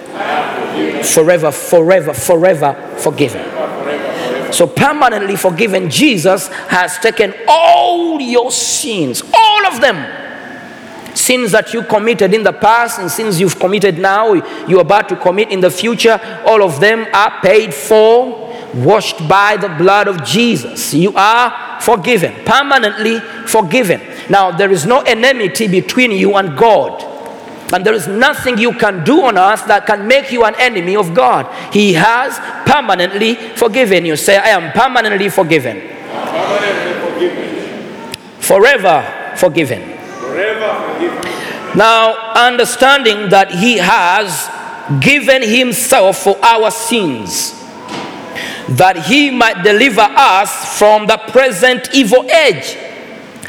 Forever, 1.04 1.52
forever, 1.52 2.12
forever 2.12 2.98
forgiven. 2.98 3.56
So, 4.52 4.66
permanently 4.66 5.36
forgiven, 5.36 5.90
Jesus 5.90 6.48
has 6.48 6.98
taken 6.98 7.34
all 7.48 8.20
your 8.20 8.50
sins, 8.50 9.22
all 9.34 9.66
of 9.66 9.80
them. 9.80 10.24
Sins 11.14 11.52
that 11.52 11.72
you 11.72 11.82
committed 11.82 12.32
in 12.34 12.42
the 12.42 12.52
past 12.52 12.98
and 12.98 13.10
sins 13.10 13.40
you've 13.40 13.58
committed 13.58 13.98
now, 13.98 14.34
you're 14.66 14.82
about 14.82 15.08
to 15.08 15.16
commit 15.16 15.50
in 15.50 15.60
the 15.60 15.70
future, 15.70 16.20
all 16.46 16.62
of 16.62 16.80
them 16.80 17.06
are 17.12 17.40
paid 17.40 17.74
for, 17.74 18.45
washed 18.84 19.26
by 19.28 19.56
the 19.56 19.68
blood 19.68 20.08
of 20.08 20.24
Jesus. 20.24 20.92
You 20.92 21.12
are 21.14 21.80
forgiven, 21.80 22.34
permanently 22.44 23.20
forgiven. 23.46 24.00
Now, 24.28 24.50
there 24.50 24.70
is 24.70 24.86
no 24.86 25.00
enmity 25.00 25.68
between 25.68 26.12
you 26.12 26.36
and 26.36 26.56
God. 26.56 27.02
And 27.72 27.84
there 27.84 27.94
is 27.94 28.06
nothing 28.06 28.58
you 28.58 28.72
can 28.72 29.02
do 29.02 29.22
on 29.22 29.36
earth 29.36 29.66
that 29.66 29.86
can 29.86 30.06
make 30.06 30.30
you 30.30 30.44
an 30.44 30.54
enemy 30.58 30.94
of 30.94 31.14
God. 31.14 31.52
He 31.72 31.94
has 31.94 32.38
permanently 32.68 33.34
forgiven 33.34 34.04
you. 34.04 34.14
Say, 34.16 34.36
I 34.36 34.48
am 34.48 34.72
permanently 34.72 35.28
forgiven. 35.28 35.80
Forever 38.40 39.34
forgiven. 39.36 39.80
Now, 41.76 42.32
understanding 42.34 43.28
that 43.30 43.50
He 43.50 43.78
has 43.78 44.48
given 45.00 45.42
Himself 45.42 46.18
for 46.22 46.36
our 46.44 46.70
sins, 46.70 47.52
that 48.70 49.06
He 49.06 49.30
might 49.30 49.62
deliver 49.62 50.00
us 50.02 50.78
from 50.78 51.06
the 51.06 51.18
present 51.28 51.88
evil 51.94 52.28
age. 52.30 52.76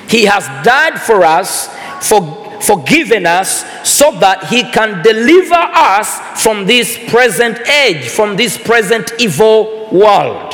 He 0.10 0.26
has 0.26 0.46
died 0.64 1.00
for 1.02 1.24
us, 1.24 1.68
for, 2.08 2.62
forgiven 2.62 3.26
us, 3.26 3.66
so 3.88 4.12
that 4.20 4.46
He 4.46 4.64
can 4.64 5.04
deliver 5.04 5.56
us 5.56 6.20
from 6.42 6.66
this 6.66 6.98
present 7.10 7.60
age, 7.68 8.08
from 8.08 8.36
this 8.36 8.58
present 8.58 9.12
evil 9.20 9.90
world. 9.92 10.54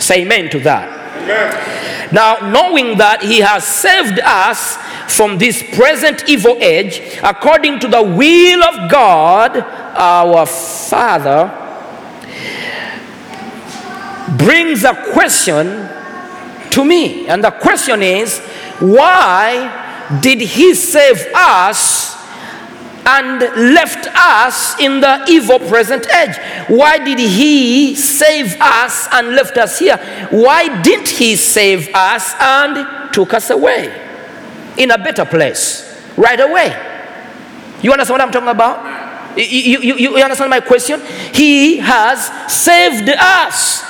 Say 0.00 0.22
amen 0.22 0.50
to 0.50 0.60
that. 0.60 2.12
Now, 2.12 2.50
knowing 2.50 2.98
that 2.98 3.22
He 3.22 3.40
has 3.40 3.64
saved 3.64 4.20
us 4.20 4.76
from 5.14 5.38
this 5.38 5.62
present 5.74 6.28
evil 6.28 6.56
age, 6.60 7.18
according 7.22 7.80
to 7.80 7.88
the 7.88 8.02
will 8.02 8.62
of 8.64 8.90
God, 8.90 9.56
our 9.56 10.46
Father, 10.46 11.65
brings 14.38 14.84
a 14.84 14.94
question 15.12 15.66
to 16.70 16.84
me. 16.84 17.26
And 17.28 17.42
the 17.42 17.50
question 17.50 18.02
is 18.02 18.38
why 18.80 20.18
did 20.20 20.40
He 20.40 20.74
save 20.74 21.26
us? 21.34 22.16
and 23.06 23.38
left 23.72 24.08
us 24.16 24.78
in 24.80 25.00
the 25.00 25.24
evil 25.28 25.60
present 25.60 26.08
age. 26.12 26.36
Why 26.66 26.98
did 26.98 27.20
he 27.20 27.94
save 27.94 28.56
us 28.60 29.06
and 29.12 29.28
left 29.28 29.56
us 29.56 29.78
here? 29.78 29.96
Why 30.30 30.82
didn't 30.82 31.08
he 31.08 31.36
save 31.36 31.88
us 31.94 32.34
and 32.40 33.12
took 33.14 33.32
us 33.32 33.50
away 33.50 33.94
in 34.76 34.90
a 34.90 34.98
better 34.98 35.24
place 35.24 36.02
right 36.16 36.40
away? 36.40 36.74
You 37.80 37.92
understand 37.92 38.18
what 38.18 38.26
I'm 38.26 38.32
talking 38.32 38.48
about? 38.48 39.38
You, 39.38 39.80
you, 39.80 39.96
you, 39.96 40.16
understand 40.16 40.50
my 40.50 40.60
question? 40.60 41.00
He 41.32 41.76
has 41.76 42.26
saved 42.52 43.08
us. 43.08 43.84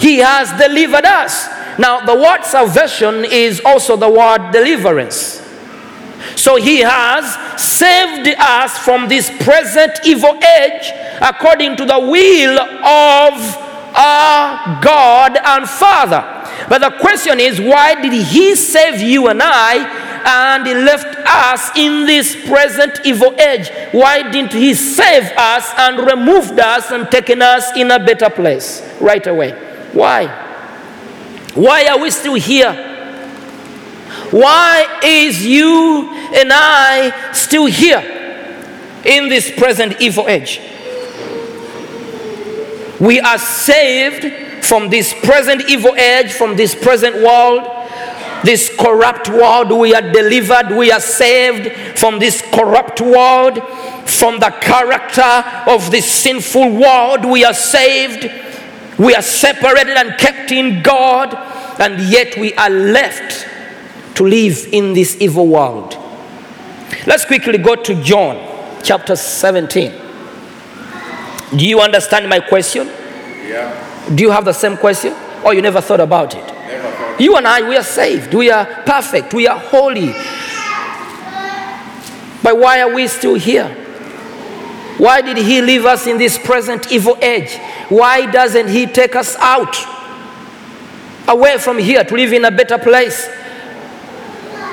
He 0.00 0.18
has 0.18 0.50
delivered 0.60 1.04
us. 1.04 1.48
Now, 1.78 2.04
the 2.04 2.14
word 2.14 2.42
salvation 2.44 3.24
is 3.24 3.60
also 3.64 3.96
the 3.96 4.10
word 4.10 4.50
deliverance. 4.52 5.40
So 6.36 6.56
he 6.56 6.80
has 6.80 7.24
saved 7.60 8.28
us 8.38 8.78
from 8.78 9.08
this 9.08 9.30
present 9.42 10.00
evil 10.04 10.38
age 10.58 10.90
according 11.20 11.76
to 11.76 11.84
the 11.84 11.98
will 11.98 12.58
of 12.58 13.34
our 13.94 14.80
God 14.82 15.38
and 15.42 15.68
Father. 15.68 16.40
But 16.68 16.78
the 16.78 16.90
question 17.00 17.40
is, 17.40 17.60
why 17.60 18.00
did 18.00 18.12
he 18.12 18.54
save 18.54 19.00
you 19.00 19.28
and 19.28 19.40
I 19.42 20.10
and 20.24 20.66
he 20.66 20.74
left 20.74 21.16
us 21.26 21.70
in 21.76 22.06
this 22.06 22.34
present 22.46 23.00
evil 23.04 23.38
age? 23.38 23.68
Why 23.92 24.30
didn't 24.30 24.52
he 24.52 24.74
save 24.74 25.24
us 25.36 25.70
and 25.76 25.98
removed 25.98 26.58
us 26.58 26.90
and 26.90 27.10
taken 27.10 27.42
us 27.42 27.76
in 27.76 27.90
a 27.90 27.98
better 27.98 28.30
place 28.30 28.82
right 29.00 29.26
away? 29.26 29.71
Why? 29.92 30.26
Why 31.54 31.86
are 31.86 31.98
we 31.98 32.10
still 32.10 32.34
here? 32.34 32.72
Why 34.30 35.00
is 35.04 35.44
you 35.44 36.10
and 36.34 36.50
I 36.52 37.32
still 37.32 37.66
here 37.66 38.00
in 39.04 39.28
this 39.28 39.50
present 39.50 40.00
evil 40.00 40.28
age? 40.28 40.60
We 42.98 43.20
are 43.20 43.38
saved 43.38 44.64
from 44.64 44.88
this 44.88 45.12
present 45.12 45.68
evil 45.68 45.94
age, 45.96 46.32
from 46.32 46.56
this 46.56 46.74
present 46.74 47.16
world, 47.16 47.68
this 48.44 48.74
corrupt 48.78 49.28
world. 49.28 49.70
We 49.72 49.94
are 49.94 50.12
delivered, 50.12 50.70
we 50.74 50.92
are 50.92 51.00
saved 51.00 51.98
from 51.98 52.18
this 52.18 52.42
corrupt 52.52 53.00
world, 53.00 53.60
from 54.06 54.38
the 54.38 54.50
character 54.60 55.70
of 55.70 55.90
this 55.90 56.10
sinful 56.10 56.76
world. 56.76 57.24
We 57.24 57.44
are 57.44 57.54
saved, 57.54 58.30
we 59.02 59.16
are 59.16 59.22
separated 59.22 59.96
and 59.96 60.16
kept 60.16 60.52
in 60.52 60.80
God, 60.80 61.34
and 61.80 62.00
yet 62.08 62.36
we 62.36 62.54
are 62.54 62.70
left 62.70 63.48
to 64.16 64.22
live 64.24 64.68
in 64.70 64.92
this 64.92 65.20
evil 65.20 65.48
world. 65.48 65.96
Let's 67.04 67.24
quickly 67.24 67.58
go 67.58 67.74
to 67.74 68.00
John 68.00 68.36
chapter 68.84 69.16
17. 69.16 69.92
Do 71.56 71.66
you 71.66 71.80
understand 71.80 72.28
my 72.28 72.38
question? 72.38 72.86
Yeah. 72.86 74.08
Do 74.14 74.22
you 74.22 74.30
have 74.30 74.44
the 74.44 74.52
same 74.52 74.76
question? 74.76 75.14
Or 75.44 75.52
you 75.52 75.62
never 75.62 75.80
thought 75.80 76.00
about 76.00 76.36
it? 76.36 76.46
Never 76.46 76.90
thought. 76.92 77.20
You 77.20 77.36
and 77.36 77.48
I, 77.48 77.68
we 77.68 77.76
are 77.76 77.82
saved. 77.82 78.32
We 78.34 78.52
are 78.52 78.64
perfect. 78.84 79.34
We 79.34 79.48
are 79.48 79.58
holy. 79.58 80.12
But 82.42 82.56
why 82.56 82.82
are 82.82 82.94
we 82.94 83.08
still 83.08 83.34
here? 83.34 83.81
Why 84.98 85.20
did 85.20 85.36
He 85.36 85.60
leave 85.60 85.84
us 85.84 86.06
in 86.06 86.18
this 86.18 86.38
present 86.38 86.92
evil 86.92 87.16
age? 87.22 87.56
Why 87.88 88.30
doesn't 88.30 88.68
He 88.68 88.86
take 88.86 89.16
us 89.16 89.36
out? 89.36 89.76
Away 91.28 91.58
from 91.58 91.78
here 91.78 92.04
to 92.04 92.14
live 92.14 92.32
in 92.32 92.44
a 92.44 92.50
better 92.50 92.78
place. 92.78 93.28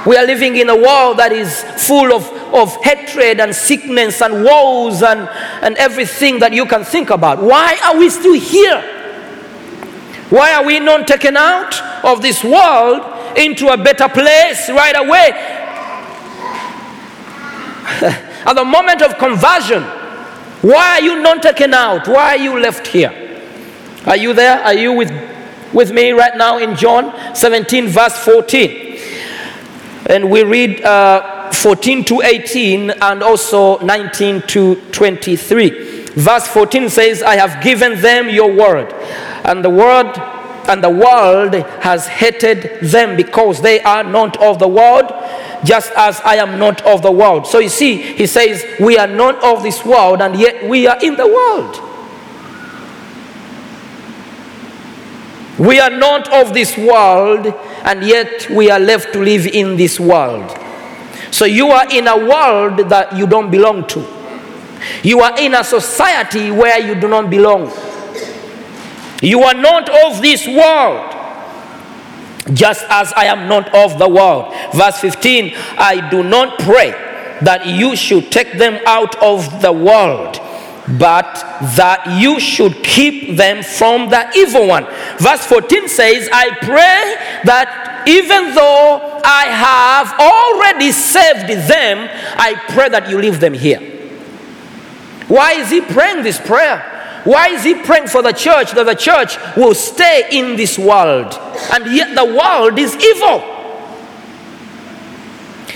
We 0.05 0.15
are 0.17 0.25
living 0.25 0.55
in 0.55 0.69
a 0.69 0.75
world 0.75 1.17
that 1.17 1.31
is 1.31 1.61
full 1.85 2.13
of, 2.13 2.25
of 2.53 2.75
hatred 2.83 3.39
and 3.39 3.53
sickness 3.53 4.21
and 4.21 4.43
woes 4.43 5.03
and, 5.03 5.27
and 5.61 5.75
everything 5.77 6.39
that 6.39 6.53
you 6.53 6.65
can 6.65 6.83
think 6.83 7.09
about. 7.09 7.41
Why 7.41 7.77
are 7.85 7.97
we 7.97 8.09
still 8.09 8.39
here? 8.39 8.81
Why 10.29 10.53
are 10.53 10.63
we 10.63 10.79
not 10.79 11.07
taken 11.07 11.35
out 11.35 11.81
of 12.05 12.21
this 12.21 12.43
world 12.43 13.37
into 13.37 13.67
a 13.69 13.77
better 13.77 14.07
place 14.07 14.69
right 14.69 14.95
away? 14.95 15.31
At 18.45 18.53
the 18.53 18.63
moment 18.63 19.01
of 19.01 19.17
conversion, 19.17 19.83
why 20.61 20.99
are 20.99 21.01
you 21.01 21.21
not 21.21 21.41
taken 21.41 21.73
out? 21.73 22.07
Why 22.07 22.35
are 22.35 22.37
you 22.37 22.59
left 22.59 22.87
here? 22.87 23.13
Are 24.05 24.17
you 24.17 24.33
there? 24.33 24.59
Are 24.63 24.73
you 24.73 24.93
with, 24.93 25.11
with 25.73 25.91
me 25.91 26.11
right 26.11 26.35
now 26.35 26.57
in 26.57 26.75
John 26.75 27.35
17, 27.35 27.87
verse 27.87 28.17
14? 28.23 28.99
And 30.07 30.29
we 30.29 30.43
read 30.43 30.81
uh, 30.81 31.51
14 31.51 32.03
to 32.05 32.21
18 32.21 32.89
and 32.89 33.23
also 33.23 33.77
19 33.79 34.41
to 34.47 34.75
23. 34.91 36.05
Verse 36.07 36.47
14 36.47 36.89
says, 36.89 37.21
I 37.21 37.35
have 37.35 37.63
given 37.63 38.01
them 38.01 38.29
your 38.29 38.51
word, 38.51 38.91
and 39.45 39.63
the 39.63 39.69
word 39.69 40.38
and 40.67 40.83
the 40.83 40.89
world 40.89 41.53
has 41.81 42.07
hated 42.07 42.79
them 42.81 43.15
because 43.15 43.61
they 43.61 43.81
are 43.81 44.03
not 44.03 44.37
of 44.41 44.59
the 44.59 44.67
world, 44.67 45.11
just 45.63 45.91
as 45.95 46.19
I 46.21 46.35
am 46.35 46.59
not 46.59 46.81
of 46.85 47.01
the 47.01 47.11
world. 47.11 47.47
So 47.47 47.59
you 47.59 47.69
see, 47.69 47.97
he 48.01 48.25
says, 48.27 48.63
We 48.79 48.97
are 48.97 49.07
not 49.07 49.43
of 49.43 49.63
this 49.63 49.85
world, 49.85 50.21
and 50.21 50.35
yet 50.39 50.67
we 50.69 50.87
are 50.87 50.97
in 51.01 51.15
the 51.15 51.27
world. 51.27 51.85
We 55.59 55.79
are 55.79 55.89
not 55.89 56.31
of 56.31 56.53
this 56.53 56.77
world, 56.77 57.47
and 57.83 58.03
yet 58.03 58.49
we 58.49 58.69
are 58.71 58.79
left 58.79 59.11
to 59.13 59.19
live 59.19 59.45
in 59.45 59.75
this 59.75 59.99
world. 59.99 60.57
So 61.31 61.45
you 61.45 61.67
are 61.67 61.91
in 61.91 62.07
a 62.07 62.17
world 62.17 62.89
that 62.89 63.15
you 63.15 63.27
don't 63.27 63.51
belong 63.51 63.85
to. 63.87 64.05
You 65.03 65.19
are 65.21 65.37
in 65.39 65.53
a 65.55 65.63
society 65.63 66.51
where 66.51 66.79
you 66.79 66.95
do 66.95 67.07
not 67.07 67.29
belong. 67.29 67.71
You 69.21 69.43
are 69.43 69.53
not 69.53 69.89
of 69.89 70.21
this 70.21 70.47
world, 70.47 71.15
just 72.53 72.85
as 72.89 73.11
I 73.13 73.25
am 73.25 73.47
not 73.47 73.73
of 73.75 73.99
the 73.99 74.07
world. 74.07 74.53
Verse 74.73 74.99
15 74.99 75.53
I 75.77 76.09
do 76.09 76.23
not 76.23 76.59
pray 76.59 76.91
that 77.41 77.65
you 77.65 77.95
should 77.95 78.31
take 78.31 78.57
them 78.57 78.79
out 78.85 79.15
of 79.21 79.61
the 79.61 79.71
world, 79.71 80.39
but 80.97 81.33
that 81.75 82.19
you 82.19 82.39
should 82.39 82.83
keep 82.83 83.37
them 83.37 83.63
from 83.63 84.09
the 84.09 84.29
evil 84.35 84.67
one. 84.67 84.85
Verse 85.17 85.45
14 85.45 85.87
says, 85.87 86.29
I 86.31 86.49
pray 86.61 87.41
that 87.45 88.03
even 88.07 88.53
though 88.55 89.21
I 89.23 89.45
have 89.45 90.19
already 90.19 90.91
saved 90.91 91.67
them, 91.67 92.09
I 92.35 92.55
pray 92.69 92.89
that 92.89 93.09
you 93.09 93.17
leave 93.19 93.39
them 93.39 93.53
here. 93.53 93.79
Why 95.27 95.53
is 95.53 95.69
he 95.69 95.81
praying 95.81 96.23
this 96.23 96.39
prayer? 96.39 96.98
Why 97.23 97.49
is 97.49 97.63
he 97.63 97.75
praying 97.75 98.07
for 98.07 98.21
the 98.21 98.31
church 98.31 98.71
that 98.73 98.85
the 98.85 98.95
church 98.95 99.37
will 99.57 99.75
stay 99.75 100.27
in 100.31 100.55
this 100.55 100.77
world? 100.79 101.33
And 101.73 101.93
yet 101.95 102.15
the 102.15 102.25
world 102.25 102.79
is 102.79 102.95
evil. 102.95 103.57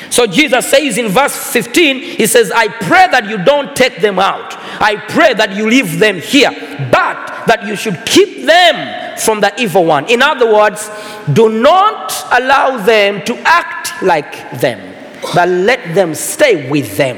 So 0.09 0.27
Jesus 0.27 0.69
says 0.69 0.99
in 0.99 1.07
verse 1.07 1.35
15, 1.51 1.95
He 1.97 2.27
says, 2.27 2.51
I 2.51 2.67
pray 2.67 3.07
that 3.09 3.27
you 3.27 3.43
don't 3.43 3.75
take 3.75 3.99
them 3.99 4.19
out. 4.19 4.53
I 4.79 4.95
pray 5.09 5.33
that 5.33 5.55
you 5.55 5.67
leave 5.67 5.97
them 5.97 6.21
here, 6.21 6.51
but 6.91 7.45
that 7.47 7.65
you 7.65 7.75
should 7.75 8.05
keep 8.05 8.45
them 8.45 9.17
from 9.17 9.41
the 9.41 9.51
evil 9.59 9.85
one. 9.85 10.07
In 10.09 10.21
other 10.21 10.53
words, 10.53 10.87
do 11.33 11.49
not 11.49 12.13
allow 12.31 12.77
them 12.77 13.25
to 13.25 13.35
act 13.39 14.03
like 14.03 14.59
them, 14.59 14.93
but 15.33 15.49
let 15.49 15.95
them 15.95 16.13
stay 16.13 16.69
with 16.69 16.95
them. 16.95 17.17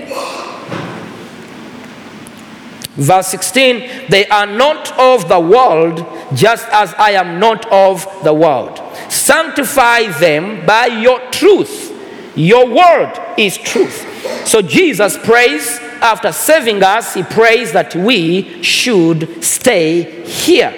Verse 2.95 3.27
16, 3.27 4.08
they 4.10 4.25
are 4.27 4.45
not 4.45 4.97
of 4.97 5.27
the 5.27 5.39
world, 5.39 6.05
just 6.34 6.67
as 6.69 6.93
I 6.93 7.12
am 7.12 7.39
not 7.39 7.69
of 7.71 8.08
the 8.23 8.34
world. 8.34 8.81
Sanctify 9.10 10.17
them 10.19 10.65
by 10.65 10.86
your 10.86 11.19
truth. 11.31 11.91
Your 12.36 12.65
word 12.67 13.13
is 13.38 13.58
truth. 13.58 14.47
So 14.47 14.62
Jesus 14.62 15.17
prays, 15.17 15.77
after 16.01 16.31
saving 16.31 16.84
us, 16.84 17.13
he 17.13 17.23
prays 17.23 17.73
that 17.73 17.95
we 17.95 18.63
should 18.63 19.43
stay 19.43 20.25
here. 20.25 20.73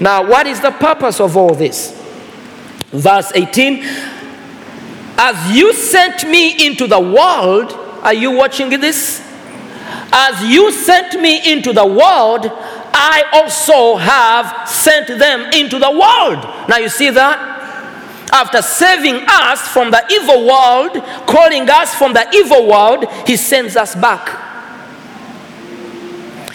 Now, 0.00 0.26
what 0.26 0.46
is 0.46 0.60
the 0.60 0.70
purpose 0.70 1.20
of 1.20 1.36
all 1.36 1.54
this? 1.54 1.98
Verse 2.90 3.32
18, 3.34 3.82
as 5.18 5.56
you 5.56 5.74
sent 5.74 6.24
me 6.24 6.66
into 6.66 6.86
the 6.86 7.00
world, 7.00 7.72
are 8.02 8.14
you 8.14 8.30
watching 8.30 8.70
this? 8.80 9.20
As 10.12 10.42
you 10.44 10.72
sent 10.72 11.20
me 11.20 11.52
into 11.52 11.72
the 11.72 11.86
world, 11.86 12.46
I 12.94 13.24
also 13.32 13.96
have 13.96 14.68
sent 14.68 15.08
them 15.08 15.52
into 15.52 15.78
the 15.78 15.90
world. 15.90 16.68
Now 16.68 16.76
you 16.76 16.88
see 16.88 17.10
that? 17.10 17.50
After 18.32 18.62
saving 18.62 19.24
us 19.28 19.68
from 19.68 19.90
the 19.90 20.04
evil 20.10 20.46
world, 20.46 20.92
calling 21.26 21.68
us 21.68 21.94
from 21.94 22.12
the 22.14 22.26
evil 22.34 22.66
world, 22.66 23.04
he 23.26 23.36
sends 23.36 23.76
us 23.76 23.94
back. 23.94 24.38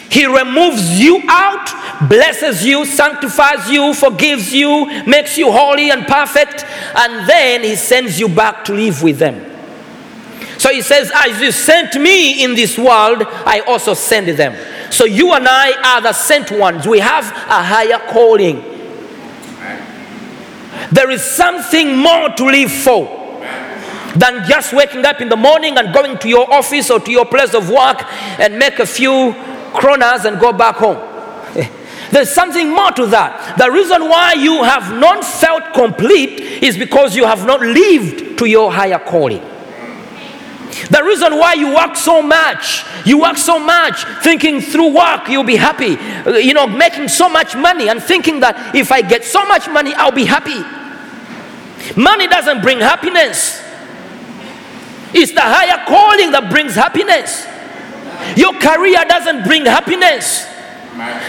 He 0.10 0.26
removes 0.26 1.00
you 1.00 1.22
out, 1.28 2.10
blesses 2.10 2.66
you, 2.66 2.86
sanctifies 2.86 3.70
you, 3.70 3.94
forgives 3.94 4.54
you, 4.54 4.86
makes 5.06 5.38
you 5.38 5.52
holy 5.52 5.92
and 5.92 6.08
perfect, 6.08 6.66
and 6.96 7.30
then 7.30 7.64
he 7.64 7.76
sends 7.76 8.20
you 8.20 8.30
back 8.30 8.66
to 8.66 8.74
live 8.74 9.04
with 9.04 9.20
them. 9.20 9.57
So 10.68 10.74
he 10.74 10.82
says, 10.82 11.10
ah, 11.16 11.30
As 11.30 11.40
you 11.40 11.54
sent 11.54 11.96
me 11.96 12.44
in 12.44 12.54
this 12.54 12.78
world, 12.78 13.24
I 13.24 13.62
also 13.62 13.94
send 13.94 14.28
them. 14.28 14.54
So 14.92 15.06
you 15.06 15.32
and 15.32 15.48
I 15.48 15.72
are 15.96 16.02
the 16.02 16.12
sent 16.12 16.52
ones. 16.52 16.86
We 16.86 17.00
have 17.00 17.24
a 17.24 17.64
higher 17.64 17.98
calling. 18.12 18.62
There 20.92 21.10
is 21.10 21.24
something 21.24 21.96
more 21.96 22.28
to 22.32 22.44
live 22.44 22.70
for 22.70 23.06
than 24.18 24.46
just 24.50 24.74
waking 24.74 25.06
up 25.06 25.22
in 25.22 25.30
the 25.30 25.38
morning 25.38 25.78
and 25.78 25.94
going 25.94 26.18
to 26.18 26.28
your 26.28 26.52
office 26.54 26.92
or 26.92 27.00
to 27.00 27.12
your 27.12 27.26
place 27.26 27.54
of 27.54 27.70
work 27.70 28.04
and 28.38 28.60
make 28.60 28.80
a 28.80 28.86
few 28.86 29.34
kronas 29.72 30.26
and 30.26 30.38
go 30.38 30.52
back 30.52 30.76
home. 30.76 30.98
There's 32.12 32.32
something 32.32 32.70
more 32.70 32.92
to 32.92 33.06
that. 33.06 33.58
The 33.58 33.72
reason 33.72 34.10
why 34.10 34.34
you 34.34 34.64
have 34.64 35.00
not 35.00 35.24
felt 35.24 35.74
complete 35.74 36.42
is 36.62 36.78
because 36.78 37.16
you 37.16 37.24
have 37.24 37.46
not 37.46 37.62
lived 37.62 38.38
to 38.40 38.46
your 38.46 38.70
higher 38.70 39.00
calling. 39.00 39.57
The 40.90 41.04
reason 41.04 41.38
why 41.38 41.54
you 41.54 41.74
work 41.74 41.96
so 41.96 42.22
much, 42.22 42.84
you 43.06 43.20
work 43.20 43.38
so 43.38 43.60
much 43.60 44.06
thinking 44.22 44.62
through 44.62 44.94
work 44.94 45.28
you'll 45.28 45.44
be 45.44 45.56
happy, 45.56 45.98
Uh, 45.98 46.38
you 46.38 46.54
know, 46.54 46.68
making 46.68 47.08
so 47.08 47.28
much 47.30 47.56
money 47.56 47.90
and 47.90 48.02
thinking 48.02 48.40
that 48.42 48.76
if 48.76 48.92
I 48.92 49.02
get 49.02 49.24
so 49.24 49.46
much 49.46 49.68
money, 49.70 49.94
I'll 49.96 50.12
be 50.12 50.26
happy. 50.26 50.64
Money 51.96 52.28
doesn't 52.28 52.62
bring 52.62 52.80
happiness, 52.80 53.62
it's 55.14 55.32
the 55.32 55.42
higher 55.42 55.86
calling 55.86 56.32
that 56.32 56.50
brings 56.50 56.76
happiness. 56.76 57.46
Your 58.36 58.54
career 58.54 59.06
doesn't 59.08 59.44
bring 59.44 59.66
happiness. 59.66 60.46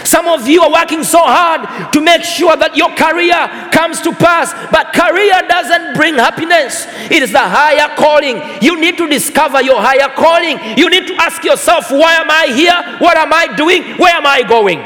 Some 0.03 0.27
of 0.27 0.47
you 0.47 0.61
are 0.61 0.71
working 0.71 1.03
so 1.03 1.19
hard 1.21 1.93
to 1.93 2.01
make 2.01 2.23
sure 2.23 2.55
that 2.55 2.75
your 2.75 2.89
career 2.95 3.37
comes 3.71 4.01
to 4.01 4.11
pass, 4.13 4.53
but 4.71 4.93
career 4.93 5.41
doesn't 5.47 5.95
bring 5.95 6.15
happiness. 6.15 6.85
It 7.11 7.23
is 7.23 7.31
the 7.31 7.39
higher 7.39 7.93
calling. 7.95 8.41
You 8.61 8.79
need 8.79 8.97
to 8.97 9.07
discover 9.07 9.61
your 9.61 9.81
higher 9.81 10.09
calling. 10.15 10.57
You 10.77 10.89
need 10.89 11.07
to 11.07 11.15
ask 11.15 11.43
yourself, 11.43 11.91
why 11.91 12.15
am 12.15 12.29
I 12.29 12.47
here? 12.53 12.97
What 12.99 13.17
am 13.17 13.33
I 13.33 13.55
doing? 13.55 13.83
Where 13.97 14.13
am 14.13 14.25
I 14.25 14.43
going? 14.43 14.79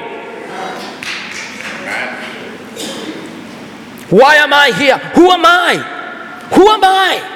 Why 4.10 4.36
am 4.36 4.54
I 4.54 4.72
here? 4.72 4.98
Who 5.16 5.32
am 5.32 5.46
I? 5.46 5.78
Who 6.54 6.70
am 6.70 6.84
I? 6.84 7.33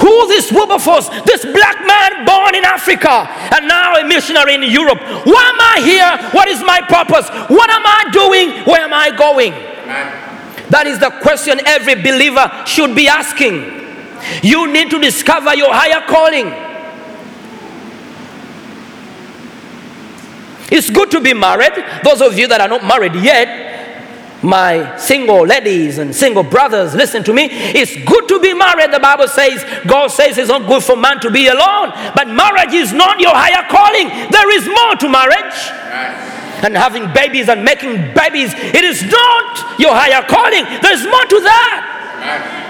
Who 0.00 0.28
this 0.28 0.50
Wilberforce, 0.50 1.08
this 1.24 1.44
black 1.44 1.78
man 1.86 2.24
born 2.24 2.54
in 2.54 2.64
Africa 2.64 3.28
and 3.54 3.68
now 3.68 3.94
a 3.96 4.04
missionary 4.06 4.54
in 4.54 4.62
Europe? 4.62 4.98
Why 5.00 5.44
am 5.52 5.60
I 5.60 5.80
here? 5.82 6.30
What 6.32 6.48
is 6.48 6.60
my 6.60 6.80
purpose? 6.80 7.28
What 7.48 7.70
am 7.70 7.82
I 7.84 8.10
doing? 8.12 8.64
Where 8.64 8.82
am 8.82 8.92
I 8.92 9.10
going? 9.16 9.52
That 10.70 10.86
is 10.86 10.98
the 10.98 11.10
question 11.22 11.60
every 11.64 11.94
believer 11.94 12.50
should 12.66 12.94
be 12.94 13.08
asking. 13.08 13.76
You 14.42 14.72
need 14.72 14.90
to 14.90 14.98
discover 15.00 15.54
your 15.54 15.72
higher 15.72 16.04
calling. 16.06 16.52
It's 20.70 20.90
good 20.90 21.10
to 21.12 21.20
be 21.20 21.32
married. 21.32 21.72
Those 22.02 22.20
of 22.20 22.36
you 22.36 22.48
that 22.48 22.60
are 22.60 22.68
not 22.68 22.84
married 22.84 23.14
yet, 23.14 23.65
My 24.42 24.96
single 24.98 25.46
ladies 25.46 25.98
and 25.98 26.14
single 26.14 26.42
brothers, 26.42 26.94
listen 26.94 27.24
to 27.24 27.32
me. 27.32 27.48
It's 27.50 27.96
good 28.04 28.28
to 28.28 28.38
be 28.38 28.52
married. 28.52 28.92
The 28.92 29.00
Bible 29.00 29.28
says, 29.28 29.64
God 29.86 30.08
says 30.08 30.36
it's 30.36 30.48
not 30.48 30.68
good 30.68 30.82
for 30.82 30.94
man 30.94 31.20
to 31.20 31.30
be 31.30 31.48
alone. 31.48 31.92
But 32.14 32.28
marriage 32.28 32.74
is 32.74 32.92
not 32.92 33.18
your 33.18 33.32
higher 33.34 33.66
calling. 33.68 34.08
There 34.30 34.50
is 34.54 34.68
more 34.68 34.94
to 34.96 35.08
marriage. 35.08 35.56
And 36.62 36.76
having 36.76 37.12
babies 37.12 37.48
and 37.48 37.64
making 37.64 38.14
babies, 38.14 38.52
it 38.54 38.84
is 38.84 39.02
not 39.02 39.80
your 39.80 39.94
higher 39.94 40.22
calling. 40.22 40.64
There's 40.82 41.04
more 41.04 41.24
to 41.24 41.40
that. 41.40 42.62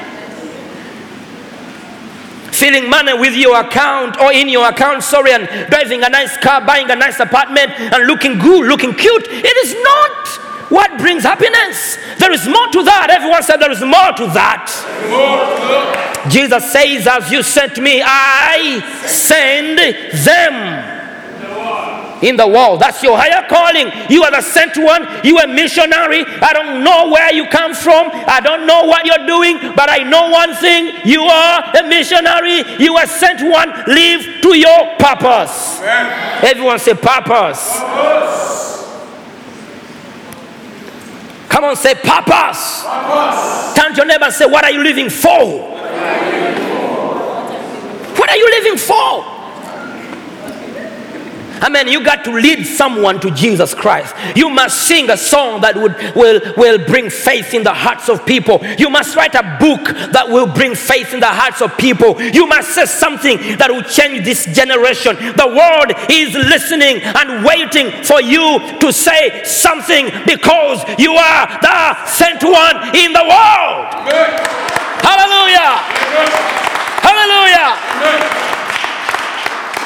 Filling 2.53 2.89
money 2.89 3.13
with 3.13 3.35
your 3.35 3.61
account 3.61 4.19
or 4.19 4.33
in 4.33 4.49
your 4.49 4.69
account, 4.69 5.03
sorry, 5.03 5.33
and 5.33 5.47
driving 5.69 6.03
a 6.03 6.09
nice 6.09 6.37
car, 6.39 6.65
buying 6.65 6.91
a 6.91 6.97
nice 6.97 7.21
apartment, 7.21 7.71
and 7.79 8.07
looking 8.07 8.39
good, 8.39 8.67
looking 8.67 8.95
cute. 8.95 9.27
It 9.29 9.57
is 9.67 9.75
not 9.83 10.46
what 10.69 10.99
brings 10.99 11.23
happiness. 11.23 11.97
There 12.19 12.33
is 12.33 12.47
more 12.47 12.69
to 12.69 12.83
that. 12.83 13.09
Everyone 13.11 13.43
said 13.43 13.59
there 13.59 13.71
is 13.71 13.81
more 13.81 14.13
to 14.17 14.27
that. 14.35 14.67
More. 15.11 16.31
Jesus 16.31 16.73
says, 16.73 17.07
As 17.07 17.31
you 17.31 17.43
sent 17.43 17.79
me, 17.79 18.03
I 18.05 18.81
send 19.07 19.79
them 19.79 20.97
in 22.23 22.37
the 22.37 22.47
world. 22.47 22.81
That's 22.81 23.03
your 23.03 23.17
higher 23.17 23.47
calling. 23.49 23.93
You 24.11 24.25
are 24.25 24.31
the 24.31 24.41
sent 24.41 24.77
one. 24.77 25.07
You 25.25 25.39
are 25.39 25.45
a 25.45 25.53
missionary. 25.53 26.25
I 26.25 26.53
don't 26.53 26.83
know 26.83 27.11
where 27.11 27.33
you 27.33 27.47
come 27.49 27.75
from. 27.75 28.11
I 28.27 28.41
don't 28.41 28.67
know 28.67 28.85
what 28.85 29.05
you're 29.07 29.27
doing, 29.27 29.75
but 29.77 29.91
I 29.91 29.99
know 29.99 30.31
one 30.31 30.55
thing. 30.55 30.97
You 31.05 31.23
are 31.23 31.77
a 31.77 31.83
missionary. 31.89 32.65
You 32.83 32.97
are 32.97 33.07
sent 33.07 33.43
one. 33.43 33.69
Live 33.87 34.43
to 34.43 34.57
your 34.57 34.97
purpose. 34.99 35.81
Everyone 36.43 36.79
say 36.79 36.95
purpose. 36.95 37.81
purpose. 37.81 38.86
Come 41.57 41.65
on, 41.65 41.77
say 41.77 41.95
purpose. 41.95 42.83
Turn 43.75 43.93
to 43.93 43.97
your 43.97 44.05
neighbor 44.05 44.25
and 44.27 44.35
say, 44.35 44.45
What 44.45 44.63
are 44.65 44.71
you 44.71 44.83
living 44.83 45.09
for? 45.09 45.63
What 48.13 48.29
are 48.29 48.37
you 48.37 48.51
living 48.51 48.77
for? 48.77 49.36
I 51.61 51.69
mean, 51.69 51.89
you 51.89 52.05
got 52.05 52.25
to 52.25 52.33
lead 52.33 52.65
someone 52.65 53.21
to 53.21 53.31
Jesus 53.31 53.75
Christ. 53.75 54.15
You 54.37 54.51
must 54.51 54.87
sing 54.87 55.11
a 55.11 55.17
song 55.17 55.61
that 55.63 55.77
would, 55.77 55.97
will, 56.15 56.41
will 56.57 56.85
bring 56.87 57.11
faith 57.11 57.55
in 57.55 57.63
the 57.63 57.73
hearts 57.73 58.09
of 58.09 58.27
people. 58.27 58.61
You 58.79 58.91
must 58.91 59.17
write 59.17 59.35
a 59.35 59.57
book 59.59 59.85
that 60.13 60.29
will 60.29 60.47
bring 60.47 60.75
faith 60.75 61.15
in 61.15 61.21
the 61.21 61.27
hearts 61.27 61.63
of 61.63 61.77
people. 61.79 62.21
You 62.21 62.47
must 62.47 62.75
say 62.75 62.85
something 62.87 63.59
that 63.59 63.71
will 63.71 63.83
change 63.83 64.25
this 64.25 64.47
generation. 64.47 65.17
The 65.17 65.49
world 65.49 65.93
is 66.11 66.35
listening 66.35 67.03
and 67.03 67.45
waiting 67.45 67.91
for 68.05 68.21
you 68.21 68.61
to 68.81 68.93
say 68.93 69.45
something 69.45 70.11
because 70.27 70.85
you 70.99 71.13
are 71.13 71.47
the 71.61 72.07
sent 72.07 72.43
one 72.43 72.77
in 72.97 73.13
the 73.13 73.25
world. 73.25 73.87
Hallelujah! 75.03 75.81
Hallelujah! 77.03 78.56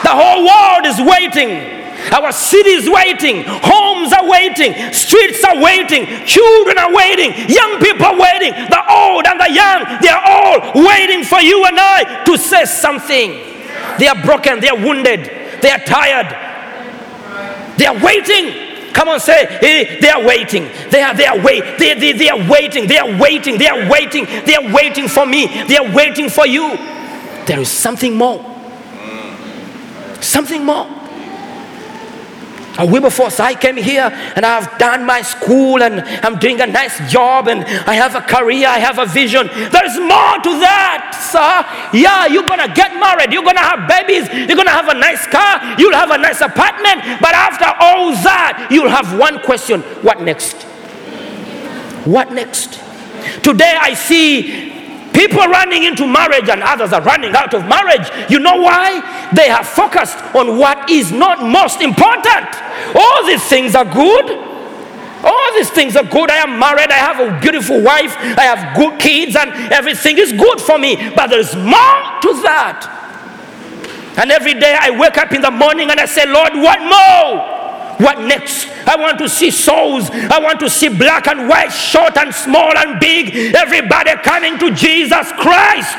The 0.03 0.11
whole 0.13 0.47
world 0.47 0.87
is 0.87 1.01
waiting. 1.01 1.81
Our 2.13 2.33
city 2.33 2.71
is 2.71 2.89
waiting. 2.89 3.45
Homes 3.47 4.13
are 4.13 4.29
waiting. 4.29 4.73
Streets 4.93 5.45
are 5.45 5.61
waiting. 5.61 6.07
Children 6.25 6.79
are 6.79 6.93
waiting. 6.93 7.31
Young 7.49 7.79
people 7.79 8.07
are 8.07 8.19
waiting. 8.19 8.53
The 8.53 8.83
old 8.89 9.27
and 9.27 9.39
the 9.39 9.51
young, 9.53 10.01
they 10.01 10.09
are 10.09 10.23
all 10.25 10.85
waiting 10.87 11.25
for 11.25 11.41
you 11.41 11.65
and 11.67 11.77
I 11.79 12.25
to 12.25 12.39
say 12.39 12.65
something. 12.65 13.33
They 13.99 14.09
are 14.09 14.21
broken. 14.25 14.61
They 14.61 14.69
are 14.69 14.77
wounded. 14.77 15.31
They 15.61 15.71
are 15.71 15.79
tired. 15.79 16.33
They 17.77 17.87
are 17.87 17.99
waiting. 18.03 18.93
Come 18.93 19.09
on, 19.09 19.21
say, 19.21 19.47
eh, 19.47 20.01
they 20.01 20.11
are 20.11 20.25
waiting. 20.25 20.69
They 20.91 21.03
are, 21.03 21.15
they 21.15 21.27
are 21.27 21.41
wait. 21.41 21.79
They, 21.79 21.95
they, 21.95 22.13
they 22.13 22.29
are 22.29 22.51
waiting. 22.51 22.89
They 22.89 22.99
are 22.99 23.19
waiting. 23.21 23.57
They 23.59 23.69
are 23.69 23.89
waiting. 23.89 24.25
They 24.25 24.57
are 24.57 24.73
waiting 24.75 25.07
for 25.07 25.27
me. 25.27 25.47
They 25.69 25.77
are 25.77 25.95
waiting 25.95 26.29
for 26.29 26.47
you. 26.47 26.77
There 27.47 27.61
is 27.61 27.71
something 27.71 28.17
more. 28.17 28.45
Something 30.21 30.65
more. 30.65 30.87
A 32.79 32.87
Wilberforce, 32.87 33.41
I 33.41 33.55
came 33.55 33.77
here 33.77 34.09
and 34.37 34.47
I've 34.47 34.79
done 34.79 35.05
my 35.05 35.23
school 35.23 35.83
and 35.83 36.01
I'm 36.25 36.39
doing 36.39 36.61
a 36.61 36.67
nice 36.67 36.97
job 37.13 37.49
and 37.49 37.65
I 37.65 37.95
have 37.95 38.15
a 38.15 38.23
career, 38.23 38.69
I 38.69 38.79
have 38.79 38.99
a 38.99 39.07
vision. 39.07 39.49
There's 39.49 39.99
more 39.99 40.39
to 40.41 40.53
that, 40.65 41.13
sir. 41.13 41.99
Yeah, 41.99 42.27
you're 42.27 42.47
gonna 42.47 42.73
get 42.73 42.95
married, 42.95 43.33
you're 43.33 43.45
gonna 43.45 43.61
have 43.61 43.89
babies, 43.89 44.29
you're 44.49 44.57
gonna 44.57 44.71
have 44.71 44.89
a 44.89 44.95
nice 44.95 45.27
car, 45.27 45.61
you'll 45.79 45.93
have 45.93 46.11
a 46.11 46.19
nice 46.19 46.41
apartment, 46.41 47.03
but 47.21 47.35
after 47.35 47.67
all 47.81 48.13
that, 48.23 48.69
you'll 48.71 48.89
have 48.89 49.19
one 49.19 49.41
question 49.41 49.83
what 50.01 50.23
next? 50.23 50.63
What 52.07 52.33
next? 52.33 52.81
Today 53.43 53.77
I 53.79 53.95
see 53.95 54.80
people 55.13 55.45
running 55.47 55.85
into 55.85 56.07
marriage 56.07 56.49
and 56.49 56.63
others 56.63 56.93
are 56.93 57.03
running 57.03 57.35
out 57.35 57.55
of 57.55 57.67
marriage. 57.67 58.09
You 58.31 58.39
know 58.39 58.57
why? 58.57 59.01
They 59.35 59.49
have 59.49 59.67
focused 59.67 60.19
on 60.35 60.59
what 60.59 60.91
is 60.91 61.13
not 61.13 61.43
most 61.43 61.81
important. 61.81 62.49
All 62.95 63.27
these 63.27 63.45
things 63.45 63.75
are 63.75 63.85
good. 63.85 64.31
All 65.23 65.53
these 65.55 65.71
things 65.71 65.97
are 65.97 66.05
good. 66.05 66.31
I 66.31 66.37
am 66.37 66.59
married. 66.59 66.91
I 66.91 66.95
have 66.95 67.21
a 67.21 67.41
beautiful 67.41 67.83
wife. 67.83 68.17
I 68.17 68.45
have 68.45 68.77
good 68.77 68.99
kids, 68.99 69.37
and 69.37 69.51
everything 69.71 70.17
is 70.17 70.33
good 70.33 70.61
for 70.61 70.79
me. 70.79 70.97
But 71.15 71.27
there's 71.29 71.55
more 71.55 72.01
to 72.25 72.31
that. 72.43 72.97
And 74.17 74.31
every 74.31 74.55
day 74.55 74.77
I 74.79 74.91
wake 74.91 75.19
up 75.19 75.33
in 75.33 75.43
the 75.43 75.51
morning 75.51 75.91
and 75.91 76.01
I 76.01 76.07
say, 76.07 76.27
Lord, 76.27 76.55
what 76.55 76.81
more? 76.81 77.60
What 78.01 78.21
next? 78.21 78.67
I 78.87 78.97
want 78.97 79.19
to 79.19 79.29
see 79.29 79.51
souls. 79.51 80.11
I 80.11 80.41
want 80.41 80.59
to 80.61 80.71
see 80.71 80.89
black 80.89 81.29
and 81.29 81.49
white, 81.49 81.69
short 81.69 82.17
and 82.17 82.35
small 82.35 82.77
and 82.77 82.99
big. 82.99 83.55
Everybody 83.55 84.13
coming 84.23 84.59
to 84.59 84.71
Jesus 84.71 85.31
Christ. 85.33 85.93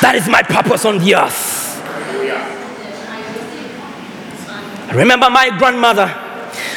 That 0.00 0.14
is 0.14 0.28
my 0.28 0.42
purpose 0.42 0.84
on 0.84 0.98
the 0.98 1.16
earth. 1.16 1.82
I 4.88 4.94
remember 4.94 5.28
my 5.30 5.56
grandmother. 5.58 6.06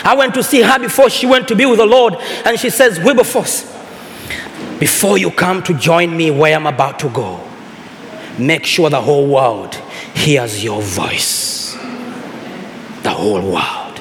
I 0.03 0.15
went 0.15 0.33
to 0.33 0.43
see 0.43 0.61
her 0.61 0.79
before 0.79 1.09
she 1.09 1.25
went 1.25 1.47
to 1.47 1.55
be 1.55 1.65
with 1.65 1.79
the 1.79 1.85
Lord, 1.85 2.15
and 2.45 2.59
she 2.59 2.69
says, 2.69 2.99
Wilberforce, 2.99 3.63
before 4.79 5.17
you 5.17 5.31
come 5.31 5.63
to 5.63 5.73
join 5.73 6.15
me 6.15 6.29
where 6.29 6.55
I'm 6.55 6.67
about 6.67 6.99
to 6.99 7.09
go, 7.09 7.39
make 8.37 8.65
sure 8.65 8.89
the 8.89 9.01
whole 9.01 9.27
world 9.27 9.75
hears 10.13 10.63
your 10.63 10.81
voice. 10.81 11.72
The 13.03 13.09
whole 13.09 13.41
world 13.41 13.99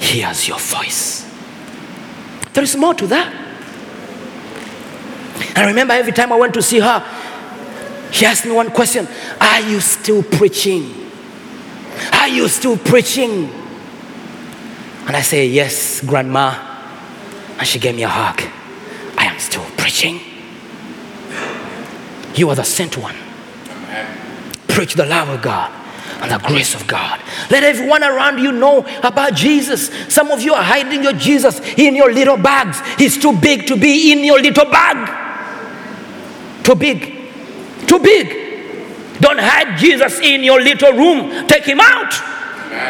hears 0.00 0.48
your 0.48 0.58
voice. 0.58 1.24
There 2.52 2.64
is 2.64 2.76
more 2.76 2.94
to 2.94 3.06
that. 3.06 3.32
I 5.56 5.66
remember 5.66 5.94
every 5.94 6.12
time 6.12 6.32
I 6.32 6.36
went 6.36 6.52
to 6.54 6.62
see 6.62 6.80
her, 6.80 8.10
she 8.10 8.26
asked 8.26 8.44
me 8.44 8.50
one 8.50 8.70
question 8.72 9.06
Are 9.40 9.60
you 9.60 9.80
still 9.80 10.22
preaching? 10.22 10.94
Are 12.12 12.28
you 12.28 12.48
still 12.48 12.76
preaching? 12.76 13.48
And 15.06 15.16
I 15.16 15.22
say, 15.22 15.46
Yes, 15.46 16.00
Grandma. 16.04 16.66
And 17.56 17.66
she 17.66 17.78
gave 17.78 17.94
me 17.94 18.02
a 18.02 18.08
hug. 18.08 18.40
I 19.16 19.26
am 19.26 19.38
still 19.38 19.64
preaching. 19.76 20.20
You 22.34 22.48
are 22.48 22.56
the 22.56 22.64
sent 22.64 22.96
one. 22.96 23.16
Preach 24.66 24.94
the 24.94 25.06
love 25.06 25.28
of 25.28 25.42
God 25.42 25.79
and 26.20 26.30
the 26.30 26.38
grace 26.46 26.74
of 26.74 26.86
God. 26.86 27.20
Let 27.50 27.62
everyone 27.62 28.02
around 28.02 28.38
you 28.38 28.52
know 28.52 28.86
about 29.02 29.34
Jesus. 29.34 29.90
Some 30.12 30.30
of 30.30 30.42
you 30.42 30.54
are 30.54 30.62
hiding 30.62 31.02
your 31.02 31.14
Jesus 31.14 31.60
in 31.76 31.94
your 31.96 32.12
little 32.12 32.36
bags. 32.36 32.80
He's 32.96 33.16
too 33.16 33.32
big 33.32 33.66
to 33.68 33.76
be 33.76 34.12
in 34.12 34.24
your 34.24 34.40
little 34.40 34.66
bag. 34.66 36.64
Too 36.64 36.74
big. 36.74 37.16
Too 37.86 37.98
big. 37.98 39.20
Don't 39.20 39.38
hide 39.38 39.78
Jesus 39.78 40.20
in 40.20 40.42
your 40.42 40.60
little 40.60 40.92
room. 40.92 41.46
Take 41.46 41.64
him 41.64 41.80
out. 41.80 42.12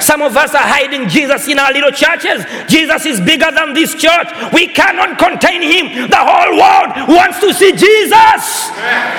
Some 0.00 0.22
of 0.22 0.36
us 0.36 0.54
are 0.54 0.62
hiding 0.62 1.08
Jesus 1.08 1.48
in 1.48 1.58
our 1.58 1.72
little 1.72 1.90
churches. 1.90 2.44
Jesus 2.68 3.06
is 3.06 3.20
bigger 3.20 3.50
than 3.50 3.72
this 3.72 3.94
church. 3.94 4.28
We 4.52 4.68
cannot 4.68 5.18
contain 5.18 5.62
him. 5.62 6.10
The 6.10 6.20
whole 6.20 6.52
world 6.58 7.08
wants 7.08 7.40
to 7.40 7.54
see 7.54 7.72
Jesus. 7.72 8.70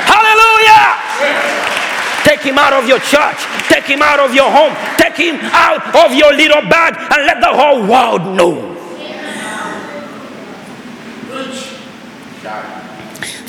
Hallelujah. 0.06 1.91
Take 2.24 2.42
him 2.42 2.58
out 2.58 2.74
of 2.74 2.88
your 2.88 3.00
church. 3.00 3.38
Take 3.68 3.86
him 3.86 4.02
out 4.02 4.20
of 4.20 4.34
your 4.34 4.50
home. 4.50 4.74
Take 4.98 5.18
him 5.18 5.40
out 5.42 5.96
of 5.96 6.14
your 6.16 6.34
little 6.34 6.62
bag 6.70 6.96
and 6.98 7.26
let 7.26 7.42
the 7.42 7.52
whole 7.52 7.88
world 7.88 8.38
know. 8.38 8.72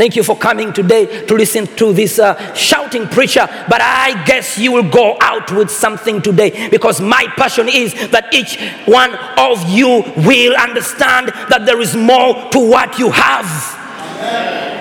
Thank 0.03 0.17
you 0.17 0.25
for 0.25 0.37
coming 0.37 0.73
today 0.73 1.27
to 1.27 1.35
listen 1.35 1.67
to 1.77 1.93
this 1.93 2.19
uh, 2.19 2.55
shouting 2.55 3.07
preacher. 3.07 3.47
But 3.69 3.81
I 3.83 4.25
guess 4.25 4.59
you 4.59 4.73
will 4.73 4.91
go 4.91 5.17
out 5.21 5.53
with 5.53 5.71
something 5.71 6.21
today 6.23 6.69
because 6.71 7.01
my 7.01 7.27
passion 7.37 7.69
is 7.69 7.93
that 8.11 8.33
each 8.33 8.59
one 8.87 9.15
of 9.39 9.69
you 9.69 10.03
will 10.17 10.57
understand 10.57 11.29
that 11.29 11.67
there 11.67 11.81
is 11.81 11.95
more 11.95 12.51
to 12.51 12.59
what 12.59 12.99
you 12.99 13.11
have. 13.11 14.72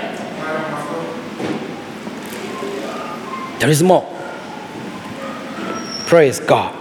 There 3.62 3.70
is 3.70 3.84
more. 3.84 4.02
Praise 6.08 6.40
God. 6.40 6.76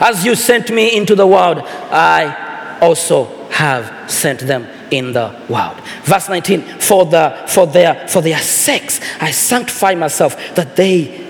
As 0.00 0.24
you 0.24 0.34
sent 0.34 0.70
me 0.70 0.96
into 0.96 1.14
the 1.14 1.26
world, 1.26 1.58
I 1.90 2.78
also 2.80 3.26
have 3.50 4.10
sent 4.10 4.40
them 4.40 4.66
in 4.90 5.12
the 5.12 5.38
world. 5.50 5.78
Verse 6.04 6.30
19, 6.30 6.62
for, 6.78 7.04
the, 7.04 7.44
for, 7.48 7.66
their, 7.66 8.08
for 8.08 8.22
their 8.22 8.38
sakes 8.38 8.98
I 9.20 9.30
sanctify 9.30 9.94
myself, 9.94 10.36
that 10.54 10.74
they 10.74 11.22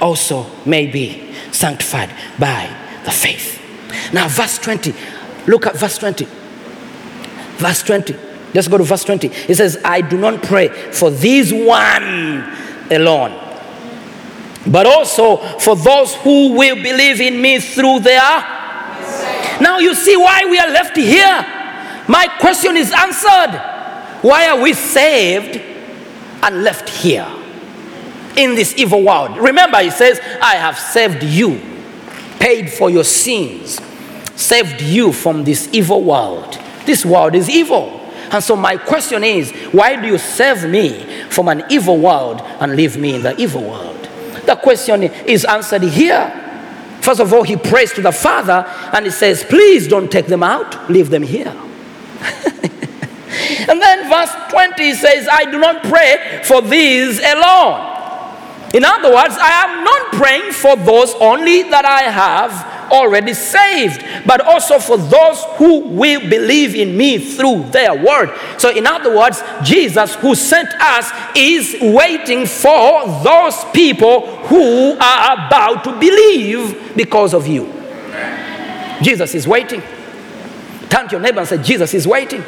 also 0.00 0.46
may 0.66 0.88
be 0.88 1.32
sanctified 1.52 2.10
by 2.40 2.68
the 3.04 3.12
faith. 3.12 3.62
Now, 4.12 4.26
verse 4.26 4.58
20, 4.58 4.92
look 5.46 5.68
at 5.68 5.76
verse 5.76 5.98
20. 5.98 6.26
Verse 7.58 7.84
20. 7.84 8.31
Let's 8.54 8.68
go 8.68 8.78
to 8.78 8.84
verse 8.84 9.04
20. 9.04 9.28
It 9.28 9.54
says, 9.56 9.78
I 9.84 10.02
do 10.02 10.18
not 10.18 10.42
pray 10.42 10.68
for 10.68 11.10
these 11.10 11.52
one 11.52 12.44
alone, 12.90 13.32
but 14.66 14.86
also 14.86 15.36
for 15.58 15.74
those 15.74 16.14
who 16.16 16.52
will 16.52 16.76
believe 16.76 17.20
in 17.20 17.40
me 17.40 17.60
through 17.60 18.00
their. 18.00 18.20
Now 19.60 19.78
you 19.78 19.94
see 19.94 20.16
why 20.16 20.44
we 20.44 20.58
are 20.58 20.68
left 20.68 20.96
here. 20.96 21.46
My 22.08 22.26
question 22.40 22.76
is 22.76 22.92
answered. 22.92 23.58
Why 24.22 24.48
are 24.48 24.60
we 24.60 24.72
saved 24.72 25.60
and 26.42 26.62
left 26.62 26.88
here 26.88 27.28
in 28.36 28.54
this 28.54 28.76
evil 28.76 29.02
world? 29.02 29.38
Remember, 29.38 29.78
he 29.78 29.90
says, 29.90 30.20
I 30.40 30.56
have 30.56 30.78
saved 30.78 31.22
you, 31.22 31.60
paid 32.38 32.70
for 32.70 32.90
your 32.90 33.04
sins, 33.04 33.80
saved 34.36 34.82
you 34.82 35.12
from 35.12 35.44
this 35.44 35.68
evil 35.72 36.04
world. 36.04 36.58
This 36.84 37.04
world 37.06 37.34
is 37.34 37.48
evil. 37.48 38.00
And 38.32 38.42
so, 38.42 38.56
my 38.56 38.78
question 38.78 39.22
is, 39.22 39.50
why 39.72 40.00
do 40.00 40.08
you 40.08 40.16
save 40.16 40.68
me 40.68 41.04
from 41.28 41.48
an 41.48 41.64
evil 41.68 41.98
world 41.98 42.40
and 42.40 42.74
leave 42.74 42.96
me 42.96 43.14
in 43.14 43.22
the 43.22 43.38
evil 43.40 43.62
world? 43.62 44.08
The 44.46 44.56
question 44.56 45.02
is 45.02 45.44
answered 45.44 45.82
here. 45.82 46.38
First 47.02 47.20
of 47.20 47.32
all, 47.32 47.42
he 47.42 47.56
prays 47.56 47.92
to 47.92 48.00
the 48.00 48.12
Father 48.12 48.64
and 48.92 49.04
he 49.04 49.10
says, 49.10 49.44
Please 49.44 49.86
don't 49.86 50.10
take 50.10 50.26
them 50.26 50.42
out, 50.42 50.90
leave 50.90 51.10
them 51.10 51.22
here. 51.22 51.48
and 53.68 53.82
then 53.82 54.08
verse 54.08 54.30
20 54.50 54.94
says, 54.94 55.28
I 55.30 55.44
do 55.50 55.58
not 55.58 55.82
pray 55.82 56.40
for 56.44 56.62
these 56.62 57.18
alone. 57.18 57.90
In 58.72 58.84
other 58.84 59.14
words, 59.14 59.36
I 59.38 59.64
am 59.64 59.84
not 59.84 60.12
praying 60.12 60.52
for 60.52 60.76
those 60.76 61.14
only 61.16 61.64
that 61.64 61.84
I 61.84 62.02
have 62.02 62.71
already 62.92 63.34
saved, 63.34 64.04
but 64.26 64.40
also 64.40 64.78
for 64.78 64.96
those 64.98 65.42
who 65.56 65.80
will 65.80 66.20
believe 66.20 66.74
in 66.74 66.96
me 66.96 67.18
through 67.18 67.64
their 67.70 67.94
word. 67.94 68.30
So, 68.58 68.70
in 68.70 68.86
other 68.86 69.16
words, 69.16 69.42
Jesus, 69.62 70.14
who 70.16 70.34
sent 70.34 70.68
us, 70.74 71.10
is 71.34 71.76
waiting 71.80 72.46
for 72.46 73.06
those 73.22 73.64
people 73.72 74.26
who 74.46 74.92
are 74.92 75.46
about 75.46 75.84
to 75.84 75.98
believe 75.98 76.92
because 76.96 77.34
of 77.34 77.46
you. 77.46 77.72
Jesus 79.02 79.34
is 79.34 79.48
waiting. 79.48 79.82
Turn 80.88 81.08
to 81.08 81.12
your 81.12 81.20
neighbor 81.20 81.40
and 81.40 81.48
say, 81.48 81.58
Jesus 81.58 81.94
is 81.94 82.06
waiting. 82.06 82.44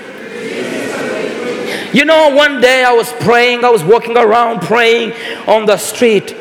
You 1.94 2.04
know, 2.04 2.34
one 2.34 2.60
day 2.60 2.82
I 2.82 2.92
was 2.92 3.12
praying, 3.12 3.64
I 3.64 3.70
was 3.70 3.84
walking 3.84 4.16
around 4.16 4.62
praying 4.62 5.12
on 5.46 5.64
the 5.64 5.76
street. 5.76 6.34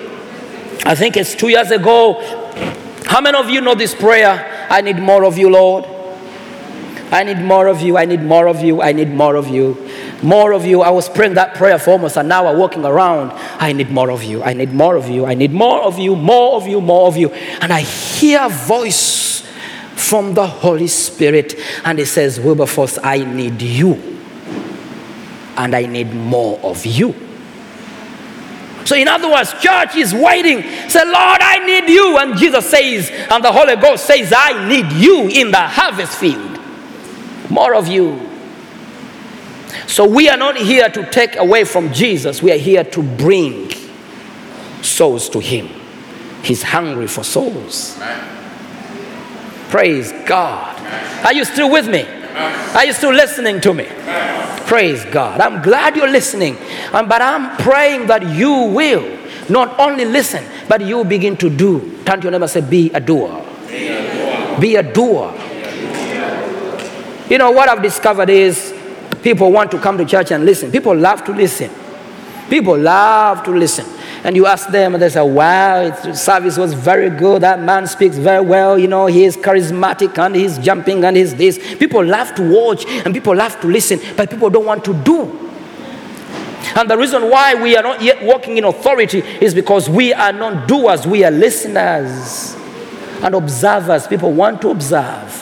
I 0.86 0.96
think 0.96 1.16
it's 1.16 1.36
two 1.36 1.50
years 1.50 1.72
ago. 1.72 2.20
How 3.06 3.22
many 3.22 3.38
of 3.38 3.50
you 3.50 3.62
know 3.62 3.76
this 3.76 3.94
prayer? 3.94 4.68
I 4.70 4.82
need 4.82 4.98
more 4.98 5.24
of 5.26 5.38
you, 5.38 5.50
Lord. 5.50 5.86
I 7.12 7.24
need 7.24 7.40
more 7.40 7.68
of 7.68 7.82
you. 7.82 7.96
I 7.96 8.06
need 8.06 8.24
more 8.24 8.48
of 8.48 8.62
you. 8.62 8.82
I 8.82 8.92
need 8.92 9.10
more 9.10 9.36
of 9.36 9.48
you. 9.48 9.78
More 10.24 10.52
of 10.54 10.66
you. 10.66 10.82
I 10.82 10.90
was 10.90 11.10
praying 11.10 11.36
that 11.36 11.54
prayer 11.54 11.78
for 11.78 11.92
almost 11.92 12.18
an 12.18 12.32
hour 12.32 12.58
walking 12.58 12.86
around. 12.86 13.32
I 13.60 13.72
need 13.74 13.92
more 13.92 14.10
of 14.10 14.24
you. 14.24 14.42
I 14.42 14.54
need 14.54 14.74
more 14.74 14.96
of 14.96 15.10
you. 15.10 15.26
I 15.26 15.36
need 15.36 15.52
more 15.52 15.84
of 15.84 16.00
you. 16.00 16.16
More 16.16 16.56
of 16.56 16.66
you. 16.66 16.82
More 16.82 17.08
of 17.08 17.16
you. 17.16 17.30
And 17.30 17.72
I 17.72 17.82
hear 17.82 18.40
a 18.42 18.50
voice 18.50 19.42
from 19.96 20.34
the 20.34 20.48
Holy 20.48 20.88
Spirit 20.88 21.56
and 21.86 22.00
it 22.00 22.08
says, 22.08 22.40
Wilberforce, 22.40 22.98
I 23.04 23.20
need 23.20 23.62
you. 23.62 24.22
And 25.56 25.76
I 25.76 25.86
need 25.86 26.14
more 26.14 26.60
of 26.64 26.84
you. 26.86 27.14
So, 28.86 28.96
in 28.96 29.08
other 29.08 29.30
words, 29.32 29.54
church 29.62 29.96
is 29.96 30.14
waiting. 30.14 30.62
Say, 30.90 31.04
Lord, 31.06 31.40
I 31.42 31.66
need 31.66 31.90
you. 31.90 32.18
And 32.18 32.38
Jesus 32.38 32.70
says, 32.70 33.10
and 33.10 33.44
the 33.44 33.52
Holy 33.52 33.76
Ghost 33.76 34.06
says, 34.06 34.34
I 34.36 34.68
need 34.68 34.92
you 34.92 35.28
in 35.30 35.52
the 35.52 35.62
harvest 35.62 36.18
field. 36.18 36.60
More 37.50 37.76
of 37.76 37.88
you. 37.88 38.30
So, 39.88 40.08
we 40.08 40.30
are 40.30 40.38
not 40.38 40.58
here 40.58 40.90
to 40.90 41.10
take 41.10 41.36
away 41.38 41.64
from 41.64 41.94
Jesus, 41.94 42.42
we 42.42 42.52
are 42.52 42.58
here 42.58 42.84
to 42.84 43.04
bring 43.04 43.72
souls 44.82 45.30
to 45.30 45.40
Him. 45.40 45.70
He's 46.44 46.64
hungry 46.64 47.08
for 47.08 47.24
souls. 47.24 47.98
Praise 49.70 50.12
God. 50.26 50.80
Are 51.26 51.34
you 51.34 51.46
still 51.46 51.72
with 51.72 51.88
me? 51.88 52.06
Are 52.36 52.86
you 52.86 52.94
still 52.94 53.14
listening 53.14 53.62
to 53.62 53.74
me? 53.74 53.86
Praise 54.66 55.06
God. 55.06 55.40
I'm 55.40 55.62
glad 55.62 55.96
you're 55.96 56.10
listening. 56.10 56.58
Um, 56.92 57.08
but 57.08 57.22
I'm 57.22 57.58
praying 57.58 58.08
that 58.08 58.28
you 58.36 58.52
will 58.52 59.20
not 59.50 59.80
only 59.80 60.06
listen, 60.06 60.44
but 60.68 60.82
you 60.82 61.04
begin 61.04 61.38
to 61.38 61.50
do. 61.50 62.02
Turn 62.06 62.20
to 62.22 62.24
your 62.24 62.32
neighbor 62.32 62.48
say, 62.48 62.62
Be 62.62 62.90
a 62.92 63.00
doer. 63.00 63.46
Be 64.60 64.76
a 64.76 64.84
doer. 64.84 65.34
You 67.30 67.38
know 67.38 67.52
what 67.52 67.70
I've 67.70 67.82
discovered 67.82 68.30
is 68.30 68.74
people 69.22 69.52
want 69.52 69.72
to 69.72 69.80
come 69.80 69.98
to 69.98 70.06
church 70.06 70.32
and 70.32 70.46
listen. 70.46 70.72
People 70.72 70.96
love 70.96 71.24
to 71.26 71.32
listen. 71.32 71.72
People 72.50 72.78
love 72.78 73.44
to 73.44 73.52
listen. 73.52 73.86
And 74.24 74.38
you 74.38 74.46
ask 74.46 74.70
them, 74.70 74.94
and 74.94 75.02
they 75.02 75.10
say, 75.10 75.22
Wow, 75.22 75.94
service 76.14 76.58
was 76.58 76.74
very 76.74 77.10
good. 77.10 77.42
That 77.42 77.60
man 77.62 77.88
speaks 77.88 78.18
very 78.18 78.44
well. 78.46 78.80
You 78.80 78.88
know, 78.88 79.08
he 79.08 79.26
is 79.26 79.36
charismatic 79.36 80.18
and 80.18 80.36
he's 80.36 80.58
jumping 80.58 81.04
and 81.04 81.18
he's 81.18 81.36
this. 81.36 81.58
People 81.76 82.06
love 82.06 82.34
to 82.36 82.50
watch 82.50 82.86
and 82.86 83.14
people 83.14 83.36
love 83.36 83.60
to 83.62 83.68
listen, 83.68 84.00
but 84.16 84.30
people 84.30 84.50
don't 84.50 84.66
want 84.66 84.86
to 84.86 84.94
do. 84.94 85.44
And 86.76 86.90
the 86.90 86.98
reason 86.98 87.30
why 87.30 87.54
we 87.56 87.76
are 87.76 87.84
not 87.84 88.02
yet 88.02 88.24
walking 88.24 88.58
in 88.58 88.64
authority 88.64 89.20
is 89.20 89.54
because 89.54 89.90
we 89.90 90.14
are 90.14 90.32
not 90.32 90.68
doers, 90.68 91.06
we 91.06 91.24
are 91.26 91.32
listeners 91.32 92.56
and 93.22 93.36
observers. 93.36 94.08
People 94.08 94.32
want 94.32 94.62
to 94.62 94.70
observe. 94.70 95.42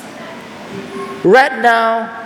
Right 1.23 1.61
now, 1.61 2.17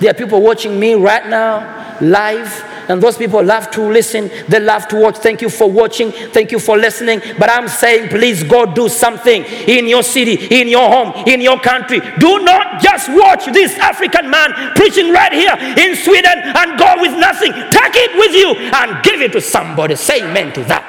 there 0.00 0.10
are 0.10 0.14
people 0.14 0.42
watching 0.42 0.78
me 0.78 0.94
right 0.94 1.26
now, 1.28 1.96
live, 2.00 2.71
and 2.88 3.02
those 3.02 3.16
people 3.16 3.42
love 3.42 3.70
to 3.72 3.82
listen, 3.82 4.30
they 4.48 4.60
love 4.60 4.88
to 4.88 4.96
watch. 4.96 5.18
Thank 5.18 5.42
you 5.42 5.48
for 5.48 5.70
watching, 5.70 6.12
thank 6.12 6.52
you 6.52 6.58
for 6.58 6.76
listening. 6.76 7.20
But 7.38 7.50
I'm 7.50 7.68
saying, 7.68 8.08
please 8.08 8.42
go 8.42 8.66
do 8.66 8.88
something 8.88 9.44
in 9.44 9.86
your 9.86 10.02
city, 10.02 10.60
in 10.60 10.68
your 10.68 10.88
home, 10.88 11.24
in 11.26 11.40
your 11.40 11.60
country. 11.60 12.00
Do 12.18 12.44
not 12.44 12.80
just 12.82 13.08
watch 13.10 13.46
this 13.46 13.78
African 13.78 14.30
man 14.30 14.52
preaching 14.74 15.12
right 15.12 15.32
here 15.32 15.56
in 15.78 15.96
Sweden 15.96 16.38
and 16.38 16.78
go 16.78 17.00
with 17.00 17.18
nothing. 17.18 17.52
Take 17.52 17.94
it 17.94 18.16
with 18.16 18.34
you 18.34 18.54
and 18.72 19.02
give 19.04 19.20
it 19.20 19.32
to 19.32 19.40
somebody. 19.40 19.96
Say 19.96 20.22
amen 20.22 20.52
to 20.54 20.64
that. 20.64 20.88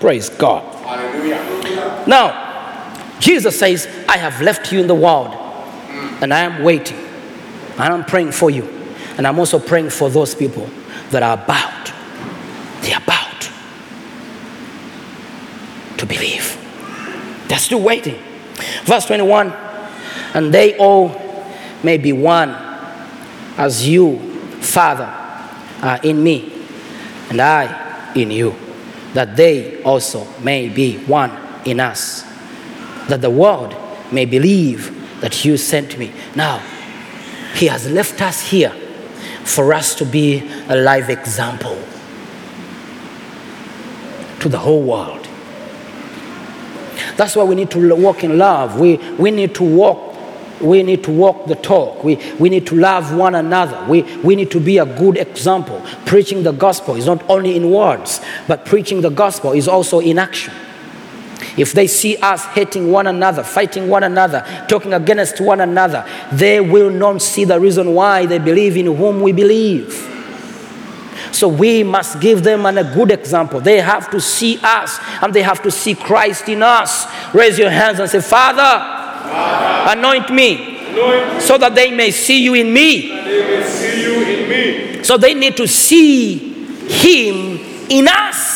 Praise 0.00 0.28
God. 0.30 0.64
Now, 2.08 3.16
Jesus 3.20 3.56
says, 3.58 3.86
I 4.08 4.16
have 4.16 4.40
left 4.40 4.72
you 4.72 4.80
in 4.80 4.88
the 4.88 4.94
world 4.96 5.32
and 6.20 6.34
I 6.34 6.40
am 6.40 6.64
waiting 6.64 6.98
and 6.98 7.80
I'm 7.80 8.04
praying 8.04 8.32
for 8.32 8.50
you. 8.50 8.81
And 9.16 9.26
I'm 9.26 9.38
also 9.38 9.58
praying 9.58 9.90
for 9.90 10.08
those 10.08 10.34
people 10.34 10.68
that 11.10 11.22
are 11.22 11.34
about, 11.34 11.92
they're 12.82 12.96
about 12.96 13.50
to 15.98 16.06
believe. 16.06 16.58
They're 17.48 17.58
still 17.58 17.82
waiting. 17.82 18.18
Verse 18.84 19.06
21 19.06 19.52
And 20.34 20.52
they 20.52 20.76
all 20.78 21.20
may 21.82 21.98
be 21.98 22.12
one 22.12 22.50
as 23.58 23.86
you, 23.86 24.18
Father, 24.60 25.04
are 25.82 26.00
in 26.02 26.22
me, 26.22 26.66
and 27.28 27.40
I 27.40 28.12
in 28.14 28.30
you, 28.30 28.54
that 29.12 29.36
they 29.36 29.82
also 29.82 30.26
may 30.40 30.68
be 30.68 30.98
one 31.04 31.30
in 31.66 31.80
us, 31.80 32.22
that 33.08 33.20
the 33.20 33.30
world 33.30 33.74
may 34.10 34.24
believe 34.24 35.20
that 35.20 35.44
you 35.44 35.56
sent 35.56 35.98
me. 35.98 36.12
Now, 36.34 36.58
He 37.54 37.66
has 37.66 37.90
left 37.90 38.22
us 38.22 38.48
here 38.48 38.72
for 39.44 39.72
us 39.72 39.94
to 39.96 40.04
be 40.04 40.48
a 40.68 40.76
live 40.76 41.10
example 41.10 41.78
to 44.40 44.48
the 44.48 44.58
whole 44.58 44.82
world. 44.82 45.28
That's 47.16 47.36
why 47.36 47.44
we 47.44 47.54
need 47.54 47.70
to 47.72 47.94
walk 47.94 48.24
in 48.24 48.38
love. 48.38 48.78
We, 48.78 48.96
we 49.18 49.30
need 49.30 49.54
to 49.56 49.62
walk. 49.62 50.10
We 50.60 50.82
need 50.82 51.02
to 51.04 51.10
walk 51.10 51.46
the 51.46 51.56
talk. 51.56 52.04
We, 52.04 52.16
we 52.38 52.48
need 52.48 52.66
to 52.68 52.76
love 52.76 53.14
one 53.14 53.34
another. 53.34 53.84
We, 53.88 54.02
we 54.18 54.36
need 54.36 54.50
to 54.52 54.60
be 54.60 54.78
a 54.78 54.86
good 54.86 55.18
example. 55.18 55.82
Preaching 56.06 56.42
the 56.44 56.52
gospel 56.52 56.94
is 56.94 57.06
not 57.06 57.28
only 57.28 57.56
in 57.56 57.70
words, 57.70 58.20
but 58.46 58.64
preaching 58.64 59.00
the 59.00 59.10
gospel 59.10 59.52
is 59.52 59.66
also 59.66 59.98
in 59.98 60.18
action. 60.18 60.54
If 61.56 61.72
they 61.72 61.86
see 61.86 62.16
us 62.16 62.44
hating 62.46 62.90
one 62.90 63.06
another, 63.06 63.42
fighting 63.42 63.88
one 63.88 64.04
another, 64.04 64.44
talking 64.68 64.94
against 64.94 65.40
one 65.40 65.60
another, 65.60 66.06
they 66.32 66.60
will 66.60 66.90
not 66.90 67.20
see 67.20 67.44
the 67.44 67.60
reason 67.60 67.94
why 67.94 68.26
they 68.26 68.38
believe 68.38 68.76
in 68.76 68.86
whom 68.86 69.20
we 69.20 69.32
believe. 69.32 70.08
So 71.32 71.48
we 71.48 71.82
must 71.82 72.20
give 72.20 72.42
them 72.42 72.66
an, 72.66 72.78
a 72.78 72.84
good 72.84 73.10
example. 73.10 73.60
They 73.60 73.80
have 73.80 74.10
to 74.10 74.20
see 74.20 74.58
us 74.62 74.98
and 75.22 75.32
they 75.32 75.42
have 75.42 75.62
to 75.62 75.70
see 75.70 75.94
Christ 75.94 76.48
in 76.48 76.62
us. 76.62 77.06
Raise 77.34 77.58
your 77.58 77.70
hands 77.70 77.98
and 78.00 78.08
say, 78.08 78.20
Father, 78.20 78.62
anoint 79.90 80.30
me 80.30 80.78
so 81.40 81.58
that 81.58 81.74
they 81.74 81.90
may 81.90 82.10
see 82.10 82.42
you 82.42 82.54
in 82.54 82.72
me. 82.72 83.22
So 85.02 85.16
they 85.16 85.34
need 85.34 85.56
to 85.56 85.66
see 85.66 86.38
Him 86.88 87.58
in 87.90 88.08
us. 88.08 88.51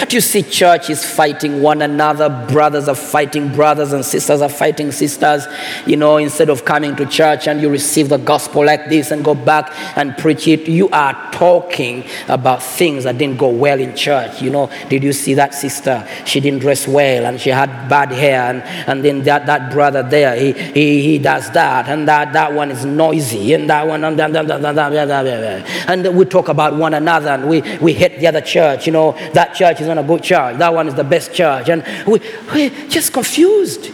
But 0.00 0.14
you 0.14 0.22
see, 0.22 0.42
church 0.42 0.88
is 0.88 1.04
fighting 1.04 1.60
one 1.60 1.82
another. 1.82 2.30
Brothers 2.50 2.88
are 2.88 2.94
fighting 2.94 3.52
brothers, 3.54 3.92
and 3.92 4.02
sisters 4.02 4.40
are 4.40 4.48
fighting 4.48 4.92
sisters. 4.92 5.46
You 5.86 5.98
know, 5.98 6.16
instead 6.16 6.48
of 6.48 6.64
coming 6.64 6.96
to 6.96 7.04
church 7.04 7.46
and 7.46 7.60
you 7.60 7.68
receive 7.68 8.08
the 8.08 8.16
gospel 8.16 8.64
like 8.64 8.88
this 8.88 9.10
and 9.10 9.22
go 9.22 9.34
back 9.34 9.70
and 9.98 10.16
preach 10.16 10.48
it, 10.48 10.66
you 10.66 10.88
are 10.88 11.12
talking 11.32 12.04
about 12.28 12.62
things 12.62 13.04
that 13.04 13.18
didn't 13.18 13.36
go 13.36 13.50
well 13.50 13.78
in 13.78 13.94
church. 13.94 14.40
You 14.40 14.48
know, 14.48 14.70
did 14.88 15.04
you 15.04 15.12
see 15.12 15.34
that 15.34 15.52
sister? 15.52 16.08
She 16.24 16.40
didn't 16.40 16.60
dress 16.60 16.88
well 16.88 17.26
and 17.26 17.38
she 17.38 17.50
had 17.50 17.88
bad 17.90 18.10
hair, 18.10 18.54
and, 18.54 18.62
and 18.88 19.04
then 19.04 19.22
that, 19.24 19.44
that 19.46 19.70
brother 19.70 20.02
there, 20.02 20.34
he, 20.34 20.52
he, 20.52 21.02
he 21.02 21.18
does 21.18 21.50
that, 21.50 21.88
and 21.88 22.08
that, 22.08 22.32
that 22.32 22.54
one 22.54 22.70
is 22.70 22.86
noisy, 22.86 23.52
and 23.52 23.68
that 23.68 23.86
one, 23.86 24.02
and, 24.04 24.18
that, 24.18 24.32
that, 24.32 24.46
that, 24.46 24.62
that, 24.62 24.74
that, 24.74 25.22
that. 25.24 25.90
and 25.90 26.16
we 26.16 26.24
talk 26.24 26.48
about 26.48 26.74
one 26.74 26.94
another, 26.94 27.28
and 27.28 27.46
we, 27.46 27.60
we 27.78 27.92
hate 27.92 28.18
the 28.18 28.26
other 28.26 28.40
church. 28.40 28.86
You 28.86 28.92
know, 28.92 29.12
that 29.34 29.54
church 29.54 29.82
is 29.82 29.89
not 29.94 30.04
a 30.04 30.06
good 30.06 30.22
church, 30.22 30.58
that 30.58 30.72
one 30.72 30.88
is 30.88 30.94
the 30.94 31.04
best 31.04 31.34
church, 31.34 31.68
and 31.68 31.84
we, 32.06 32.20
we're 32.52 32.70
just 32.88 33.12
confused. 33.12 33.90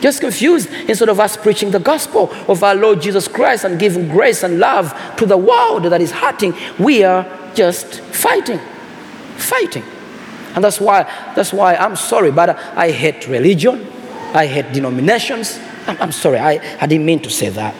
Just 0.00 0.20
confused 0.20 0.70
instead 0.88 1.10
of 1.10 1.20
us 1.20 1.36
preaching 1.36 1.70
the 1.70 1.78
gospel 1.78 2.32
of 2.48 2.64
our 2.64 2.74
Lord 2.74 3.02
Jesus 3.02 3.28
Christ 3.28 3.64
and 3.64 3.78
giving 3.78 4.08
grace 4.08 4.42
and 4.42 4.58
love 4.58 4.94
to 5.16 5.26
the 5.26 5.36
world 5.36 5.84
that 5.84 6.00
is 6.00 6.10
hurting, 6.10 6.54
we 6.78 7.04
are 7.04 7.26
just 7.54 8.00
fighting. 8.00 8.58
Fighting. 9.36 9.84
And 10.54 10.64
that's 10.64 10.80
why 10.80 11.02
that's 11.36 11.52
why 11.52 11.74
I'm 11.76 11.96
sorry, 11.96 12.30
but 12.30 12.56
I 12.76 12.90
hate 12.90 13.28
religion, 13.28 13.86
I 14.34 14.46
hate 14.46 14.72
denominations. 14.72 15.60
I'm, 15.86 15.96
I'm 16.00 16.12
sorry, 16.12 16.38
I, 16.38 16.60
I 16.80 16.86
didn't 16.86 17.04
mean 17.04 17.20
to 17.20 17.30
say 17.30 17.50
that. 17.50 17.74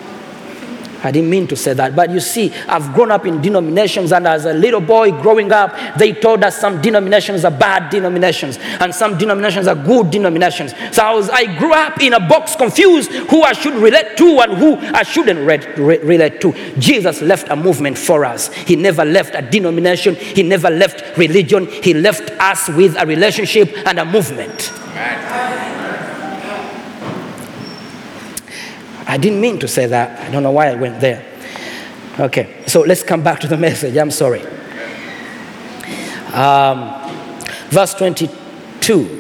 I 1.03 1.11
didn't 1.11 1.31
mean 1.31 1.47
to 1.49 1.57
say 1.57 1.73
that, 1.75 1.97
but 1.97 2.11
you 2.11 2.21
see, 2.21 2.53
I've 2.69 2.93
grown 2.95 3.11
up 3.11 3.27
in 3.27 3.41
denominations, 3.41 4.13
and 4.13 4.27
as 4.27 4.45
a 4.45 4.53
little 4.53 4.81
boy 4.81 5.11
growing 5.21 5.53
up, 5.53 5.75
they 5.99 6.13
told 6.13 6.45
us 6.45 6.59
some 6.59 6.81
denominations 6.81 7.45
are 7.45 7.51
bad 7.51 7.91
denominations, 7.91 8.59
and 8.59 8.95
some 8.95 9.19
denominations 9.19 9.67
are 9.67 9.75
good 9.75 10.11
denominations. 10.11 10.75
So 10.93 11.03
I, 11.03 11.15
was, 11.15 11.31
I 11.31 11.59
grew 11.59 11.73
up 11.73 12.01
in 12.01 12.13
a 12.13 12.21
box, 12.21 12.57
confused 12.57 13.13
who 13.13 13.43
I 13.43 13.53
should 13.53 13.75
relate 13.75 14.17
to 14.19 14.41
and 14.41 14.57
who 14.57 14.77
I 14.77 15.03
shouldn't 15.03 15.41
re- 15.47 15.75
re- 15.77 15.99
relate 15.99 16.41
to. 16.43 16.53
Jesus 16.79 17.23
left 17.23 17.49
a 17.49 17.57
movement 17.57 17.99
for 17.99 18.25
us. 18.25 18.53
He 18.53 18.77
never 18.77 19.05
left 19.05 19.35
a 19.35 19.43
denomination. 19.43 20.15
He 20.15 20.43
never 20.43 20.71
left 20.71 21.17
religion. 21.17 21.67
He 21.67 21.95
left 21.95 22.31
us 22.41 22.69
with 22.69 22.97
a 22.99 23.07
relationship 23.07 23.73
and 23.87 23.99
a 23.99 24.05
movement. 24.05 24.73
I 29.11 29.17
didn't 29.17 29.41
mean 29.41 29.59
to 29.59 29.67
say 29.67 29.87
that. 29.87 30.21
I 30.21 30.31
don't 30.31 30.45
know 30.45 30.53
why 30.53 30.69
I 30.69 30.77
went 30.77 31.01
there. 31.01 31.27
Okay, 32.17 32.63
so 32.69 32.83
let's 32.83 33.03
come 33.03 33.25
back 33.25 33.41
to 33.41 33.49
the 33.49 33.57
message. 33.69 33.97
I'm 33.97 34.13
sorry. 34.13 34.43
Um, 36.33 36.95
verse 37.71 37.93
22. 37.95 39.17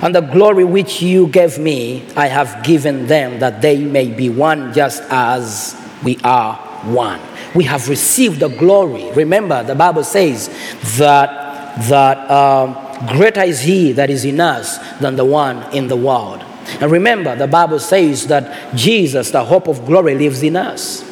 And 0.00 0.14
the 0.14 0.22
glory 0.22 0.64
which 0.64 1.02
you 1.02 1.26
gave 1.26 1.58
me, 1.58 2.08
I 2.16 2.28
have 2.28 2.64
given 2.64 3.06
them, 3.06 3.40
that 3.40 3.60
they 3.60 3.84
may 3.84 4.08
be 4.08 4.30
one 4.30 4.72
just 4.72 5.02
as 5.10 5.76
we 6.02 6.16
are 6.24 6.56
one. 6.86 7.20
We 7.54 7.64
have 7.64 7.90
received 7.90 8.40
the 8.40 8.48
glory. 8.48 9.12
Remember, 9.12 9.62
the 9.62 9.74
Bible 9.74 10.02
says 10.02 10.48
that, 10.96 11.90
that 11.90 12.30
um, 12.30 13.06
greater 13.08 13.42
is 13.42 13.60
He 13.60 13.92
that 13.92 14.08
is 14.08 14.24
in 14.24 14.40
us 14.40 14.78
than 15.00 15.16
the 15.16 15.26
one 15.26 15.70
in 15.74 15.88
the 15.88 15.96
world. 15.96 16.46
And 16.80 16.90
remember, 16.90 17.34
the 17.34 17.46
Bible 17.46 17.78
says 17.78 18.26
that 18.28 18.76
Jesus, 18.76 19.30
the 19.30 19.44
hope 19.44 19.68
of 19.68 19.86
glory, 19.86 20.14
lives 20.14 20.42
in 20.42 20.56
us. 20.56 21.04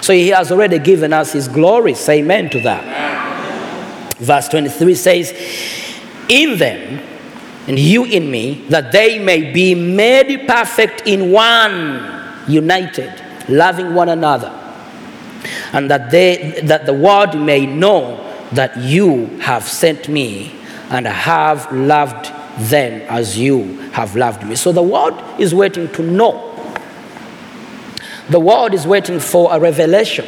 So 0.00 0.12
He 0.12 0.28
has 0.28 0.50
already 0.50 0.78
given 0.78 1.12
us 1.12 1.32
His 1.32 1.48
glory. 1.48 1.94
Say 1.94 2.20
amen 2.20 2.50
to 2.50 2.60
that. 2.60 4.16
Verse 4.18 4.48
23 4.48 4.94
says, 4.94 5.32
In 6.28 6.58
them, 6.58 7.02
and 7.66 7.78
you 7.78 8.04
in 8.04 8.30
me, 8.30 8.64
that 8.68 8.92
they 8.92 9.18
may 9.18 9.52
be 9.52 9.74
made 9.74 10.46
perfect 10.46 11.06
in 11.06 11.30
one, 11.30 12.42
united, 12.48 13.12
loving 13.48 13.94
one 13.94 14.08
another, 14.08 14.50
and 15.72 15.90
that, 15.90 16.10
they, 16.10 16.60
that 16.64 16.86
the 16.86 16.92
world 16.94 17.38
may 17.38 17.66
know 17.66 18.26
that 18.52 18.76
you 18.78 19.26
have 19.38 19.64
sent 19.64 20.08
me 20.08 20.52
and 20.90 21.06
have 21.06 21.70
loved 21.72 22.32
them 22.68 23.02
as 23.08 23.38
you 23.38 23.78
have 23.92 24.16
loved 24.16 24.46
me. 24.46 24.54
So 24.54 24.72
the 24.72 24.82
world 24.82 25.14
is 25.40 25.54
waiting 25.54 25.88
to 25.92 26.02
know. 26.02 26.46
The 28.28 28.40
world 28.40 28.74
is 28.74 28.86
waiting 28.86 29.18
for 29.18 29.52
a 29.52 29.58
revelation 29.58 30.26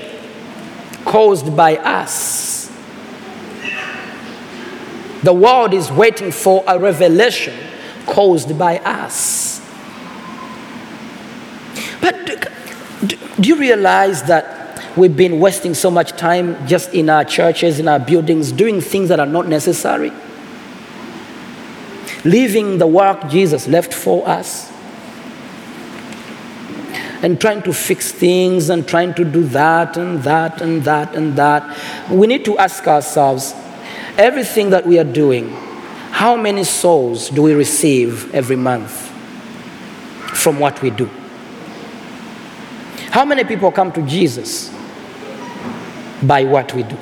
caused 1.05 1.57
by 1.57 1.77
us. 1.77 2.71
The 5.23 5.33
world 5.33 5.73
is 5.73 5.91
waiting 5.93 6.33
for 6.33 6.65
a 6.67 6.79
revelation 6.79 7.55
caused 8.07 8.59
by 8.59 8.79
us. 8.79 9.61
But 12.01 12.27
do- 13.07 13.17
do 13.41 13.49
you 13.49 13.57
realize 13.57 14.25
that 14.25 14.83
we've 14.97 15.17
been 15.17 15.39
wasting 15.39 15.75
so 15.75 15.91
much 15.91 16.13
time 16.13 16.67
just 16.67 16.93
in 16.93 17.09
our 17.09 17.25
churches, 17.25 17.79
in 17.79 17.87
our 17.87 18.01
buildings, 18.01 18.51
doing 18.51 18.81
things 18.81 19.09
that 19.11 19.21
are 19.21 19.27
not 19.27 19.47
necessary? 19.47 20.13
Leaving 22.25 22.79
the 22.79 22.87
work 22.87 23.29
Jesus 23.29 23.67
left 23.69 23.93
for 23.93 24.27
us? 24.29 24.73
and 27.23 27.41
trying 27.41 27.63
to 27.63 27.73
fix 27.73 28.11
things 28.11 28.69
and 28.69 28.87
trying 28.87 29.15
to 29.15 29.25
do 29.25 29.45
that 29.45 29.97
and 29.97 30.23
that 30.25 30.61
and 30.61 30.83
that 30.83 31.15
and 31.15 31.37
that. 31.37 32.11
We 32.11 32.27
need 32.27 32.45
to 32.47 32.59
ask 32.59 32.87
ourselves 32.87 33.55
everything 34.19 34.71
that 34.71 34.87
we 34.87 34.99
are 34.99 35.05
doing, 35.05 35.51
how 36.11 36.37
many 36.37 36.65
souls 36.65 37.31
do 37.31 37.43
we 37.43 37.55
receive 37.55 38.35
every 38.35 38.57
month 38.57 39.09
from 40.35 40.59
what 40.59 40.83
we 40.83 40.91
do? 40.91 41.09
How 43.11 43.25
many 43.25 43.45
people 43.45 43.71
come 43.71 43.93
to 43.93 44.03
Jesus 44.03 44.71
by 46.23 46.45
what 46.45 46.75
we 46.75 46.83
do? 46.83 46.99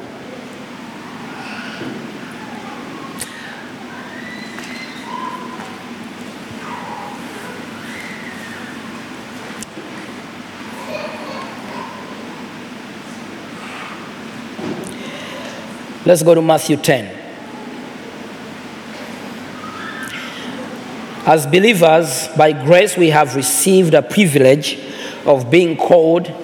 Let's 16.10 16.24
go 16.24 16.34
to 16.34 16.42
Matthew 16.42 16.76
10. 16.76 17.06
As 21.24 21.46
believers, 21.46 22.26
by 22.36 22.50
grace, 22.50 22.96
we 22.96 23.10
have 23.10 23.36
received 23.36 23.94
a 23.94 24.02
privilege 24.02 24.76
of 25.24 25.52
being 25.52 25.76
called, 25.76 26.34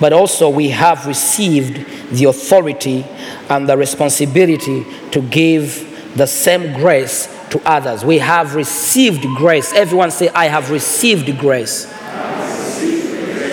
but 0.00 0.14
also 0.14 0.48
we 0.48 0.70
have 0.70 1.06
received 1.06 1.86
the 2.10 2.24
authority 2.24 3.04
and 3.50 3.68
the 3.68 3.76
responsibility 3.76 4.86
to 5.10 5.20
give 5.20 6.16
the 6.16 6.26
same 6.26 6.72
grace 6.72 7.26
to 7.50 7.60
others. 7.66 8.02
We 8.02 8.16
have 8.16 8.54
received 8.54 9.26
grace. 9.36 9.74
Everyone 9.74 10.10
say, 10.10 10.30
I 10.30 10.46
have 10.46 10.70
received 10.70 11.38
grace. 11.38 11.86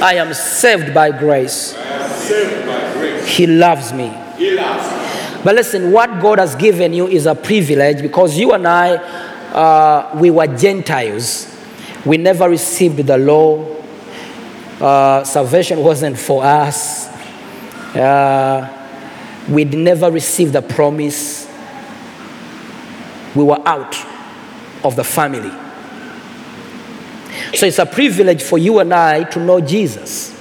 I 0.02 0.14
am 0.14 0.34
saved 0.34 0.94
by 0.94 1.12
grace. 1.12 1.76
He 3.26 3.46
loves 3.46 3.92
me. 3.92 4.24
But 5.48 5.56
listen, 5.56 5.94
what 5.94 6.22
God 6.22 6.40
has 6.40 6.56
given 6.56 6.92
you 6.92 7.08
is 7.08 7.26
a 7.26 7.34
privilege 7.34 8.02
because 8.02 8.38
you 8.38 8.52
and 8.52 8.68
I, 8.68 8.96
uh, 8.98 10.20
we 10.20 10.30
were 10.30 10.46
Gentiles. 10.46 11.48
We 12.06 12.18
never 12.18 12.50
received 12.50 12.98
the 12.98 13.18
law. 13.18 13.66
Uh, 14.78 15.24
salvation 15.24 15.80
wasn't 15.82 16.20
for 16.20 16.44
us. 16.44 17.08
Uh, 17.96 18.68
we'd 19.48 19.74
never 19.74 20.12
received 20.12 20.52
the 20.52 20.62
promise. 20.62 21.50
We 23.34 23.46
were 23.46 23.66
out 23.66 23.96
of 24.84 24.98
the 24.98 25.06
family. 25.06 25.58
So 27.54 27.68
it's 27.68 27.80
a 27.80 27.86
privilege 27.86 28.44
for 28.44 28.58
you 28.58 28.80
and 28.80 28.94
I 28.94 29.24
to 29.24 29.40
know 29.40 29.62
Jesus. 29.62 30.38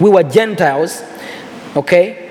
We 0.00 0.10
were 0.10 0.24
Gentiles, 0.24 1.00
okay? 1.76 2.25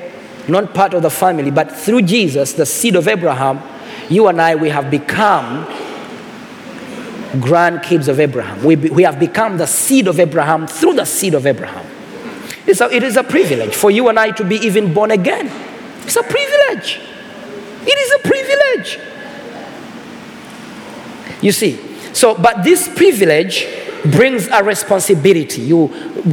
Not 0.48 0.74
part 0.74 0.94
of 0.94 1.02
the 1.02 1.10
family, 1.10 1.52
but 1.52 1.72
through 1.72 2.04
Jesus, 2.04 2.54
the 2.54 2.66
seed 2.66 2.96
of 2.96 3.08
Abraham, 3.08 3.62
you 4.10 4.28
and 4.28 4.42
I, 4.42 4.56
we 4.56 4.70
have 4.70 4.92
become 4.92 5.66
grandkids 7.42 8.08
of 8.08 8.20
Abraham. 8.20 8.64
We, 8.64 8.76
be- 8.76 8.90
we 8.90 9.04
have 9.04 9.20
become 9.20 9.58
the 9.58 9.66
seed 9.66 10.08
of 10.08 10.20
Abraham 10.20 10.68
through 10.68 10.94
the 10.94 11.06
seed 11.06 11.34
of 11.34 11.46
Abraham. 11.46 11.86
It's 12.68 12.82
a, 12.82 12.92
it 12.92 13.04
is 13.04 13.18
a 13.18 13.24
privilege 13.24 13.76
for 13.76 13.92
you 13.92 14.08
and 14.10 14.20
I 14.20 14.32
to 14.32 14.44
be 14.44 14.56
even 14.58 14.94
born 14.94 15.12
again. 15.12 15.52
It's 16.04 16.16
a 16.16 16.24
privilege. 16.24 17.00
It 17.88 17.98
is 17.98 18.12
a 18.14 18.20
privilege. 18.28 19.00
You 21.42 21.52
see, 21.52 21.80
so, 22.14 22.36
but 22.36 22.64
this 22.64 22.88
privilege 22.88 23.68
brings 24.12 24.48
a 24.48 24.64
responsibility. 24.64 25.62
You, 25.62 25.88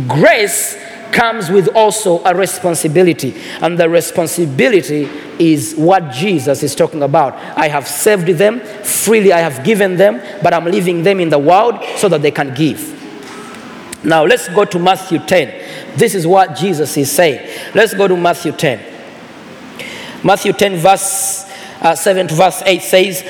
grace 0.09 0.77
comes 1.13 1.51
with 1.51 1.69
also 1.69 2.23
a 2.25 2.35
responsibility, 2.35 3.35
and 3.61 3.79
the 3.79 3.89
responsibility 3.89 5.09
is 5.39 5.75
what 5.75 6.11
Jesus 6.11 6.63
is 6.63 6.75
talking 6.75 7.03
about. 7.03 7.35
I 7.57 7.69
have 7.69 7.87
saved 7.87 8.27
them 8.39 8.61
freely, 8.83 9.33
I 9.33 9.41
have 9.41 9.65
given 9.65 9.97
them, 9.97 10.21
but 10.43 10.55
I'm 10.55 10.65
leaving 10.65 11.03
them 11.03 11.21
in 11.21 11.29
the 11.29 11.39
world 11.39 11.79
so 11.97 12.09
that 12.09 12.23
they 12.23 12.31
can 12.31 12.55
give. 12.55 12.99
Now, 14.05 14.25
let's 14.25 14.49
go 14.49 14.65
to 14.65 14.79
Matthew 14.79 15.21
10. 15.21 15.97
This 15.97 16.15
is 16.15 16.27
what 16.27 16.57
Jesus 16.57 16.97
is 16.97 17.11
saying. 17.11 17.49
Let's 17.75 17.95
go 17.95 18.09
to 18.09 18.17
Matthew 18.17 18.53
10. 18.53 18.81
Matthew 20.25 20.53
10, 20.53 20.77
verse 20.77 21.53
uh, 21.83 21.95
7 21.95 22.29
to 22.29 22.35
verse 22.35 22.63
8 22.65 22.81
says, 22.81 23.25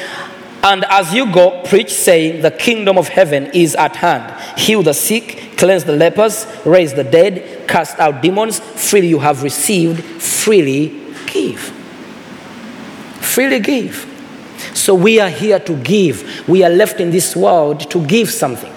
And 0.63 0.85
as 0.85 1.13
you 1.13 1.31
go, 1.33 1.63
preach, 1.65 1.93
saying, 1.93 2.43
The 2.43 2.51
kingdom 2.51 2.97
of 2.97 3.09
heaven 3.09 3.47
is 3.47 3.75
at 3.75 3.97
hand. 3.97 4.59
Heal 4.59 4.83
the 4.83 4.95
sick, 4.95 5.55
cleanse 5.57 5.85
the 5.85 5.97
lepers, 5.97 6.47
raise 6.65 6.95
the 6.95 7.03
dead, 7.03 7.67
cast 7.69 7.99
out 7.99 8.23
demons. 8.23 8.61
Freely 8.61 9.09
you 9.09 9.19
have 9.19 9.43
received, 9.43 10.05
freely 10.23 10.89
give. 11.27 11.61
Freely 13.21 13.59
give. 13.59 14.09
So 14.75 14.95
we 14.95 15.19
are 15.19 15.29
here 15.29 15.59
to 15.59 15.77
give. 15.83 16.49
We 16.49 16.63
are 16.63 16.71
left 16.71 17.01
in 17.01 17.11
this 17.11 17.35
world 17.35 17.91
to 17.91 18.07
give 18.07 18.31
something. 18.31 18.73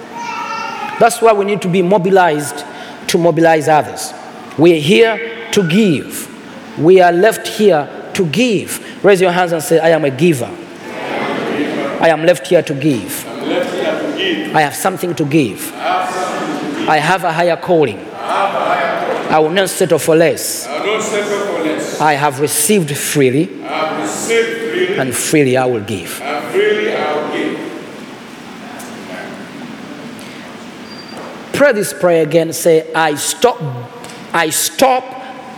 That's 0.99 1.21
why 1.21 1.33
we 1.33 1.45
need 1.45 1.61
to 1.61 1.67
be 1.69 1.81
mobilized 1.83 2.63
to 3.09 3.17
mobilize 3.17 3.67
others. 3.67 4.13
We 4.57 4.73
are 4.75 4.79
here 4.79 5.51
to 5.51 5.69
give. 5.69 6.31
We 6.79 6.99
are 7.01 7.11
left 7.11 7.47
here 7.47 8.11
to 8.13 8.25
give. 8.27 9.03
Raise 9.03 9.21
your 9.21 9.31
hands 9.31 9.51
and 9.51 9.61
say, 9.61 9.79
I 9.79 9.89
am 9.89 10.03
a 10.05 10.09
giver. 10.09 10.49
I 12.05 12.09
am 12.09 12.23
left 12.23 12.45
here 12.45 12.61
to 12.61 12.73
give. 12.75 13.25
I 14.55 14.61
have 14.61 14.75
something 14.75 15.15
to 15.15 15.25
give. 15.25 15.73
I 15.73 16.97
have 16.97 17.23
a 17.23 17.33
higher 17.33 17.57
calling. 17.57 17.97
I 17.97 19.39
will 19.39 19.49
not 19.49 19.69
settle 19.69 19.97
for 19.97 20.15
less. 20.15 20.67
I 20.67 20.85
don't 20.85 21.01
settle 21.01 21.47
for 21.47 21.63
less. 21.63 21.99
I 21.99 22.13
have 22.13 22.39
received 22.41 22.95
freely, 22.95 23.49
I 23.63 23.67
have 23.67 24.01
received 24.03 24.49
freely, 24.49 24.99
and 24.99 25.15
freely 25.15 25.57
I 25.57 25.65
will 25.65 25.83
give. 25.83 26.21
I 26.21 26.43
will 27.15 27.31
give. 27.33 27.57
Pray 31.53 31.73
this 31.73 31.91
prayer 31.91 32.21
again. 32.21 32.53
Say, 32.53 32.93
I 32.93 33.15
stop, 33.15 33.59
I 34.31 34.51
stop 34.51 35.03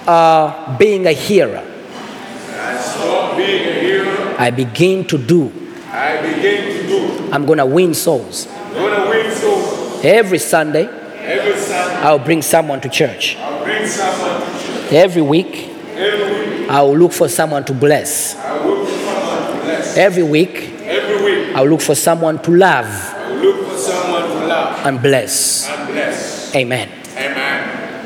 uh, 0.07 0.77
being 0.77 1.07
a 1.07 1.11
hearer. 1.11 1.59
I 1.59 2.77
Stop 2.77 3.35
being 3.35 3.67
a 3.67 3.73
hero. 3.81 4.35
I 4.39 4.49
begin 4.51 5.03
to 5.07 5.17
do. 5.17 5.66
I 5.97 6.21
begin 6.21 6.77
to 6.81 6.87
do. 6.87 7.31
I'm 7.31 7.45
going 7.45 7.57
to 7.59 7.65
win 7.65 7.93
souls. 7.93 8.45
Gonna 8.45 9.09
win 9.09 9.31
souls. 9.35 10.03
Every 10.05 10.37
Sunday, 10.39 10.85
Every 10.85 11.59
Sunday, 11.59 11.95
I'll 11.95 12.19
bring 12.19 12.41
someone 12.41 12.79
to 12.81 12.89
church. 12.89 13.35
I'll 13.37 13.63
bring 13.63 13.85
someone 13.87 14.39
to 14.41 14.65
church. 14.65 14.93
Every 14.93 15.21
week, 15.23 15.69
Every 15.95 16.59
week, 16.59 16.69
I'll 16.69 16.95
look 16.95 17.11
for 17.13 17.27
someone 17.27 17.65
to 17.65 17.73
bless. 17.73 18.35
I 18.35 18.63
will 18.63 18.75
look 18.77 18.87
for 18.87 18.95
someone 18.99 19.57
to 19.57 19.63
bless. 19.63 19.97
Every 19.97 20.23
week, 20.23 20.55
Every 20.83 21.23
week, 21.25 21.55
I'll 21.55 21.65
look 21.67 21.81
for 21.81 21.95
someone 21.95 22.39
to 22.43 22.51
love 22.51 22.85
I 22.85 23.31
will 23.31 23.37
look 23.37 23.67
for 23.67 23.77
someone 23.77 24.21
to 24.29 24.47
love 24.47 24.85
and 24.85 25.01
bless. 25.01 25.67
and 25.67 25.91
bless. 25.91 26.55
Amen. 26.55 26.89
Amen. 27.17 28.05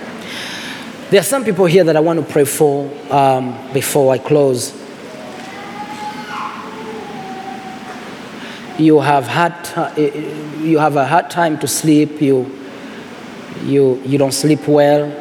There 1.10 1.20
are 1.20 1.24
some 1.24 1.44
people 1.44 1.66
here 1.66 1.84
that 1.84 1.98
I 1.98 2.00
want 2.00 2.26
to 2.26 2.32
pray 2.32 2.46
for 2.46 2.90
um, 3.14 3.54
before 3.74 4.14
I 4.14 4.18
close. 4.18 4.72
You 8.82 9.00
have 9.00 9.28
had 9.28 9.54
ti- 9.64 10.10
you 10.68 10.80
have 10.80 10.96
a 10.96 11.06
hard 11.06 11.30
time 11.30 11.60
to 11.60 11.68
sleep. 11.68 12.20
You 12.20 12.50
you 13.64 14.02
you 14.04 14.18
don't 14.18 14.32
sleep 14.32 14.68
well. 14.68 15.12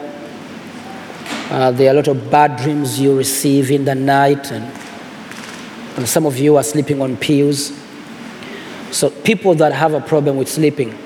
Uh, 1.51 1.71
there 1.71 1.89
are 1.89 1.93
a 1.93 1.95
lot 1.95 2.09
of 2.09 2.31
bad 2.31 2.57
dreams 2.57 2.99
you 2.99 3.15
receive 3.15 3.71
in 3.71 3.85
the 3.85 3.95
night, 3.95 4.51
and, 4.51 4.65
and 5.99 6.09
some 6.09 6.25
of 6.25 6.39
you 6.39 6.57
are 6.57 6.63
sleeping 6.63 7.03
on 7.03 7.19
pills. 7.19 7.73
So 8.93 9.11
people 9.11 9.55
that 9.57 9.75
have 9.75 9.93
a 9.93 10.01
problem 10.01 10.39
with 10.39 10.49
sleeping, 10.49 10.97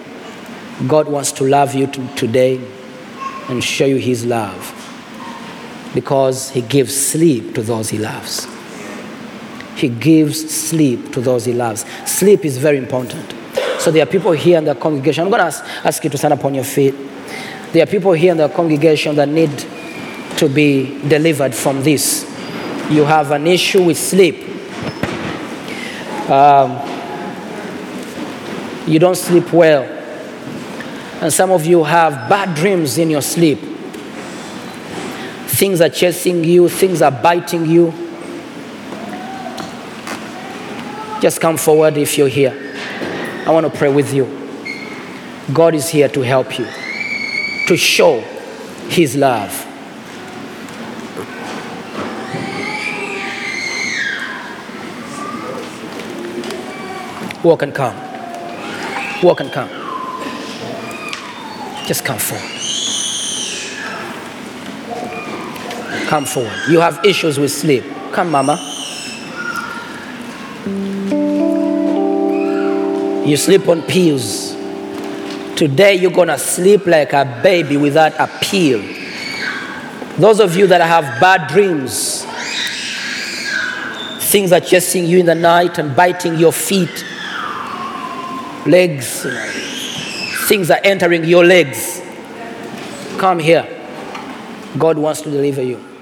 God 0.86 1.08
wants 1.08 1.32
to 1.32 1.44
love 1.44 1.74
you 1.74 1.88
today 2.14 2.60
and 3.48 3.64
show 3.64 3.84
you 3.84 3.96
his 3.96 4.24
love 4.24 4.70
because 5.92 6.50
he 6.50 6.60
gives 6.60 6.94
sleep 6.94 7.56
to 7.56 7.62
those 7.62 7.90
he 7.90 7.98
loves. 7.98 8.53
He 9.76 9.88
gives 9.88 10.50
sleep 10.50 11.12
to 11.12 11.20
those 11.20 11.44
he 11.44 11.52
loves. 11.52 11.84
Sleep 12.06 12.44
is 12.44 12.58
very 12.58 12.78
important. 12.78 13.34
So 13.80 13.90
there 13.90 14.02
are 14.02 14.06
people 14.06 14.32
here 14.32 14.58
in 14.58 14.64
the 14.64 14.74
congregation. 14.74 15.24
I'm 15.24 15.30
going 15.30 15.40
to 15.40 15.46
ask, 15.46 15.64
ask 15.84 16.02
you 16.04 16.10
to 16.10 16.16
stand 16.16 16.32
up 16.34 16.44
on 16.44 16.54
your 16.54 16.64
feet. 16.64 16.94
There 17.72 17.82
are 17.82 17.86
people 17.86 18.12
here 18.12 18.32
in 18.32 18.38
the 18.38 18.48
congregation 18.48 19.16
that 19.16 19.28
need 19.28 19.50
to 20.38 20.48
be 20.48 21.00
delivered 21.08 21.54
from 21.54 21.82
this. 21.82 22.22
You 22.90 23.04
have 23.04 23.30
an 23.30 23.46
issue 23.46 23.82
with 23.82 23.98
sleep. 23.98 24.36
Um, 26.30 26.80
you 28.86 28.98
don't 28.98 29.16
sleep 29.16 29.52
well. 29.52 29.82
And 31.20 31.32
some 31.32 31.50
of 31.50 31.64
you 31.64 31.84
have 31.84 32.28
bad 32.28 32.54
dreams 32.54 32.98
in 32.98 33.10
your 33.10 33.22
sleep. 33.22 33.58
Things 35.46 35.80
are 35.80 35.88
chasing 35.88 36.44
you, 36.44 36.68
things 36.68 37.00
are 37.00 37.10
biting 37.10 37.66
you. 37.66 38.03
Just 41.24 41.40
come 41.40 41.56
forward 41.56 41.96
if 41.96 42.18
you're 42.18 42.28
here. 42.28 42.52
I 43.46 43.50
want 43.50 43.64
to 43.64 43.72
pray 43.74 43.90
with 43.90 44.12
you. 44.12 44.26
God 45.54 45.74
is 45.74 45.88
here 45.88 46.06
to 46.06 46.20
help 46.20 46.58
you, 46.58 46.66
to 47.66 47.78
show 47.78 48.20
His 48.90 49.16
love. 49.16 49.50
Walk 57.42 57.62
and 57.62 57.74
come. 57.74 57.96
Walk 59.22 59.40
and 59.40 59.50
come. 59.50 59.70
Just 61.86 62.04
come 62.04 62.18
forward. 62.18 62.50
Come 66.06 66.26
forward. 66.26 66.52
You 66.68 66.80
have 66.80 67.02
issues 67.02 67.38
with 67.38 67.50
sleep. 67.50 67.82
Come, 68.12 68.30
Mama. 68.30 68.73
You 73.24 73.38
sleep 73.38 73.68
on 73.68 73.80
pills. 73.82 74.52
Today 75.56 75.94
you're 75.94 76.10
gonna 76.10 76.36
sleep 76.36 76.86
like 76.86 77.14
a 77.14 77.40
baby 77.42 77.78
without 77.78 78.12
a 78.18 78.26
pill. 78.42 78.82
Those 80.18 80.40
of 80.40 80.54
you 80.56 80.66
that 80.66 80.82
have 80.82 81.20
bad 81.20 81.48
dreams, 81.48 82.24
things 84.30 84.52
are 84.52 84.60
chasing 84.60 85.06
you 85.06 85.20
in 85.20 85.26
the 85.26 85.34
night 85.34 85.78
and 85.78 85.96
biting 85.96 86.38
your 86.38 86.52
feet, 86.52 87.04
legs, 88.66 89.26
things 90.48 90.70
are 90.70 90.80
entering 90.84 91.24
your 91.24 91.44
legs. 91.44 92.02
Come 93.16 93.38
here. 93.38 93.66
God 94.76 94.98
wants 94.98 95.22
to 95.22 95.30
deliver 95.30 95.62
you. 95.62 95.93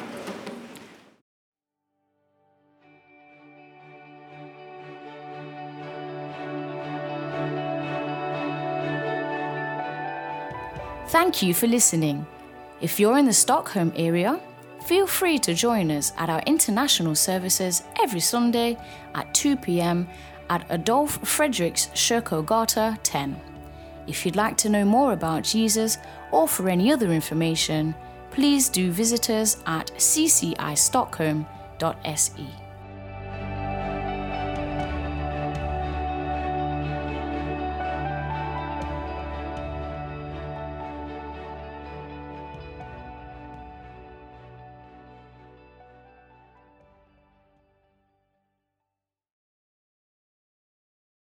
Thank 11.32 11.44
you 11.44 11.54
for 11.54 11.66
listening. 11.66 12.26
If 12.82 13.00
you're 13.00 13.16
in 13.16 13.24
the 13.24 13.32
Stockholm 13.32 13.90
area, 13.96 14.38
feel 14.84 15.06
free 15.06 15.38
to 15.38 15.54
join 15.54 15.90
us 15.90 16.12
at 16.18 16.28
our 16.28 16.42
international 16.46 17.14
services 17.14 17.84
every 18.02 18.20
Sunday 18.20 18.76
at 19.14 19.32
2 19.32 19.56
pm 19.56 20.06
at 20.50 20.70
Adolf 20.70 21.22
Fredriks 21.22 21.88
Kyrkogata 21.94 22.98
10. 23.02 23.40
If 24.06 24.26
you'd 24.26 24.36
like 24.36 24.58
to 24.58 24.68
know 24.68 24.84
more 24.84 25.14
about 25.14 25.44
Jesus 25.44 25.96
or 26.32 26.46
for 26.46 26.68
any 26.68 26.92
other 26.92 27.10
information, 27.10 27.94
please 28.30 28.68
do 28.68 28.92
visit 28.92 29.30
us 29.30 29.56
at 29.64 29.86
ccistockholm.se. 29.96 32.61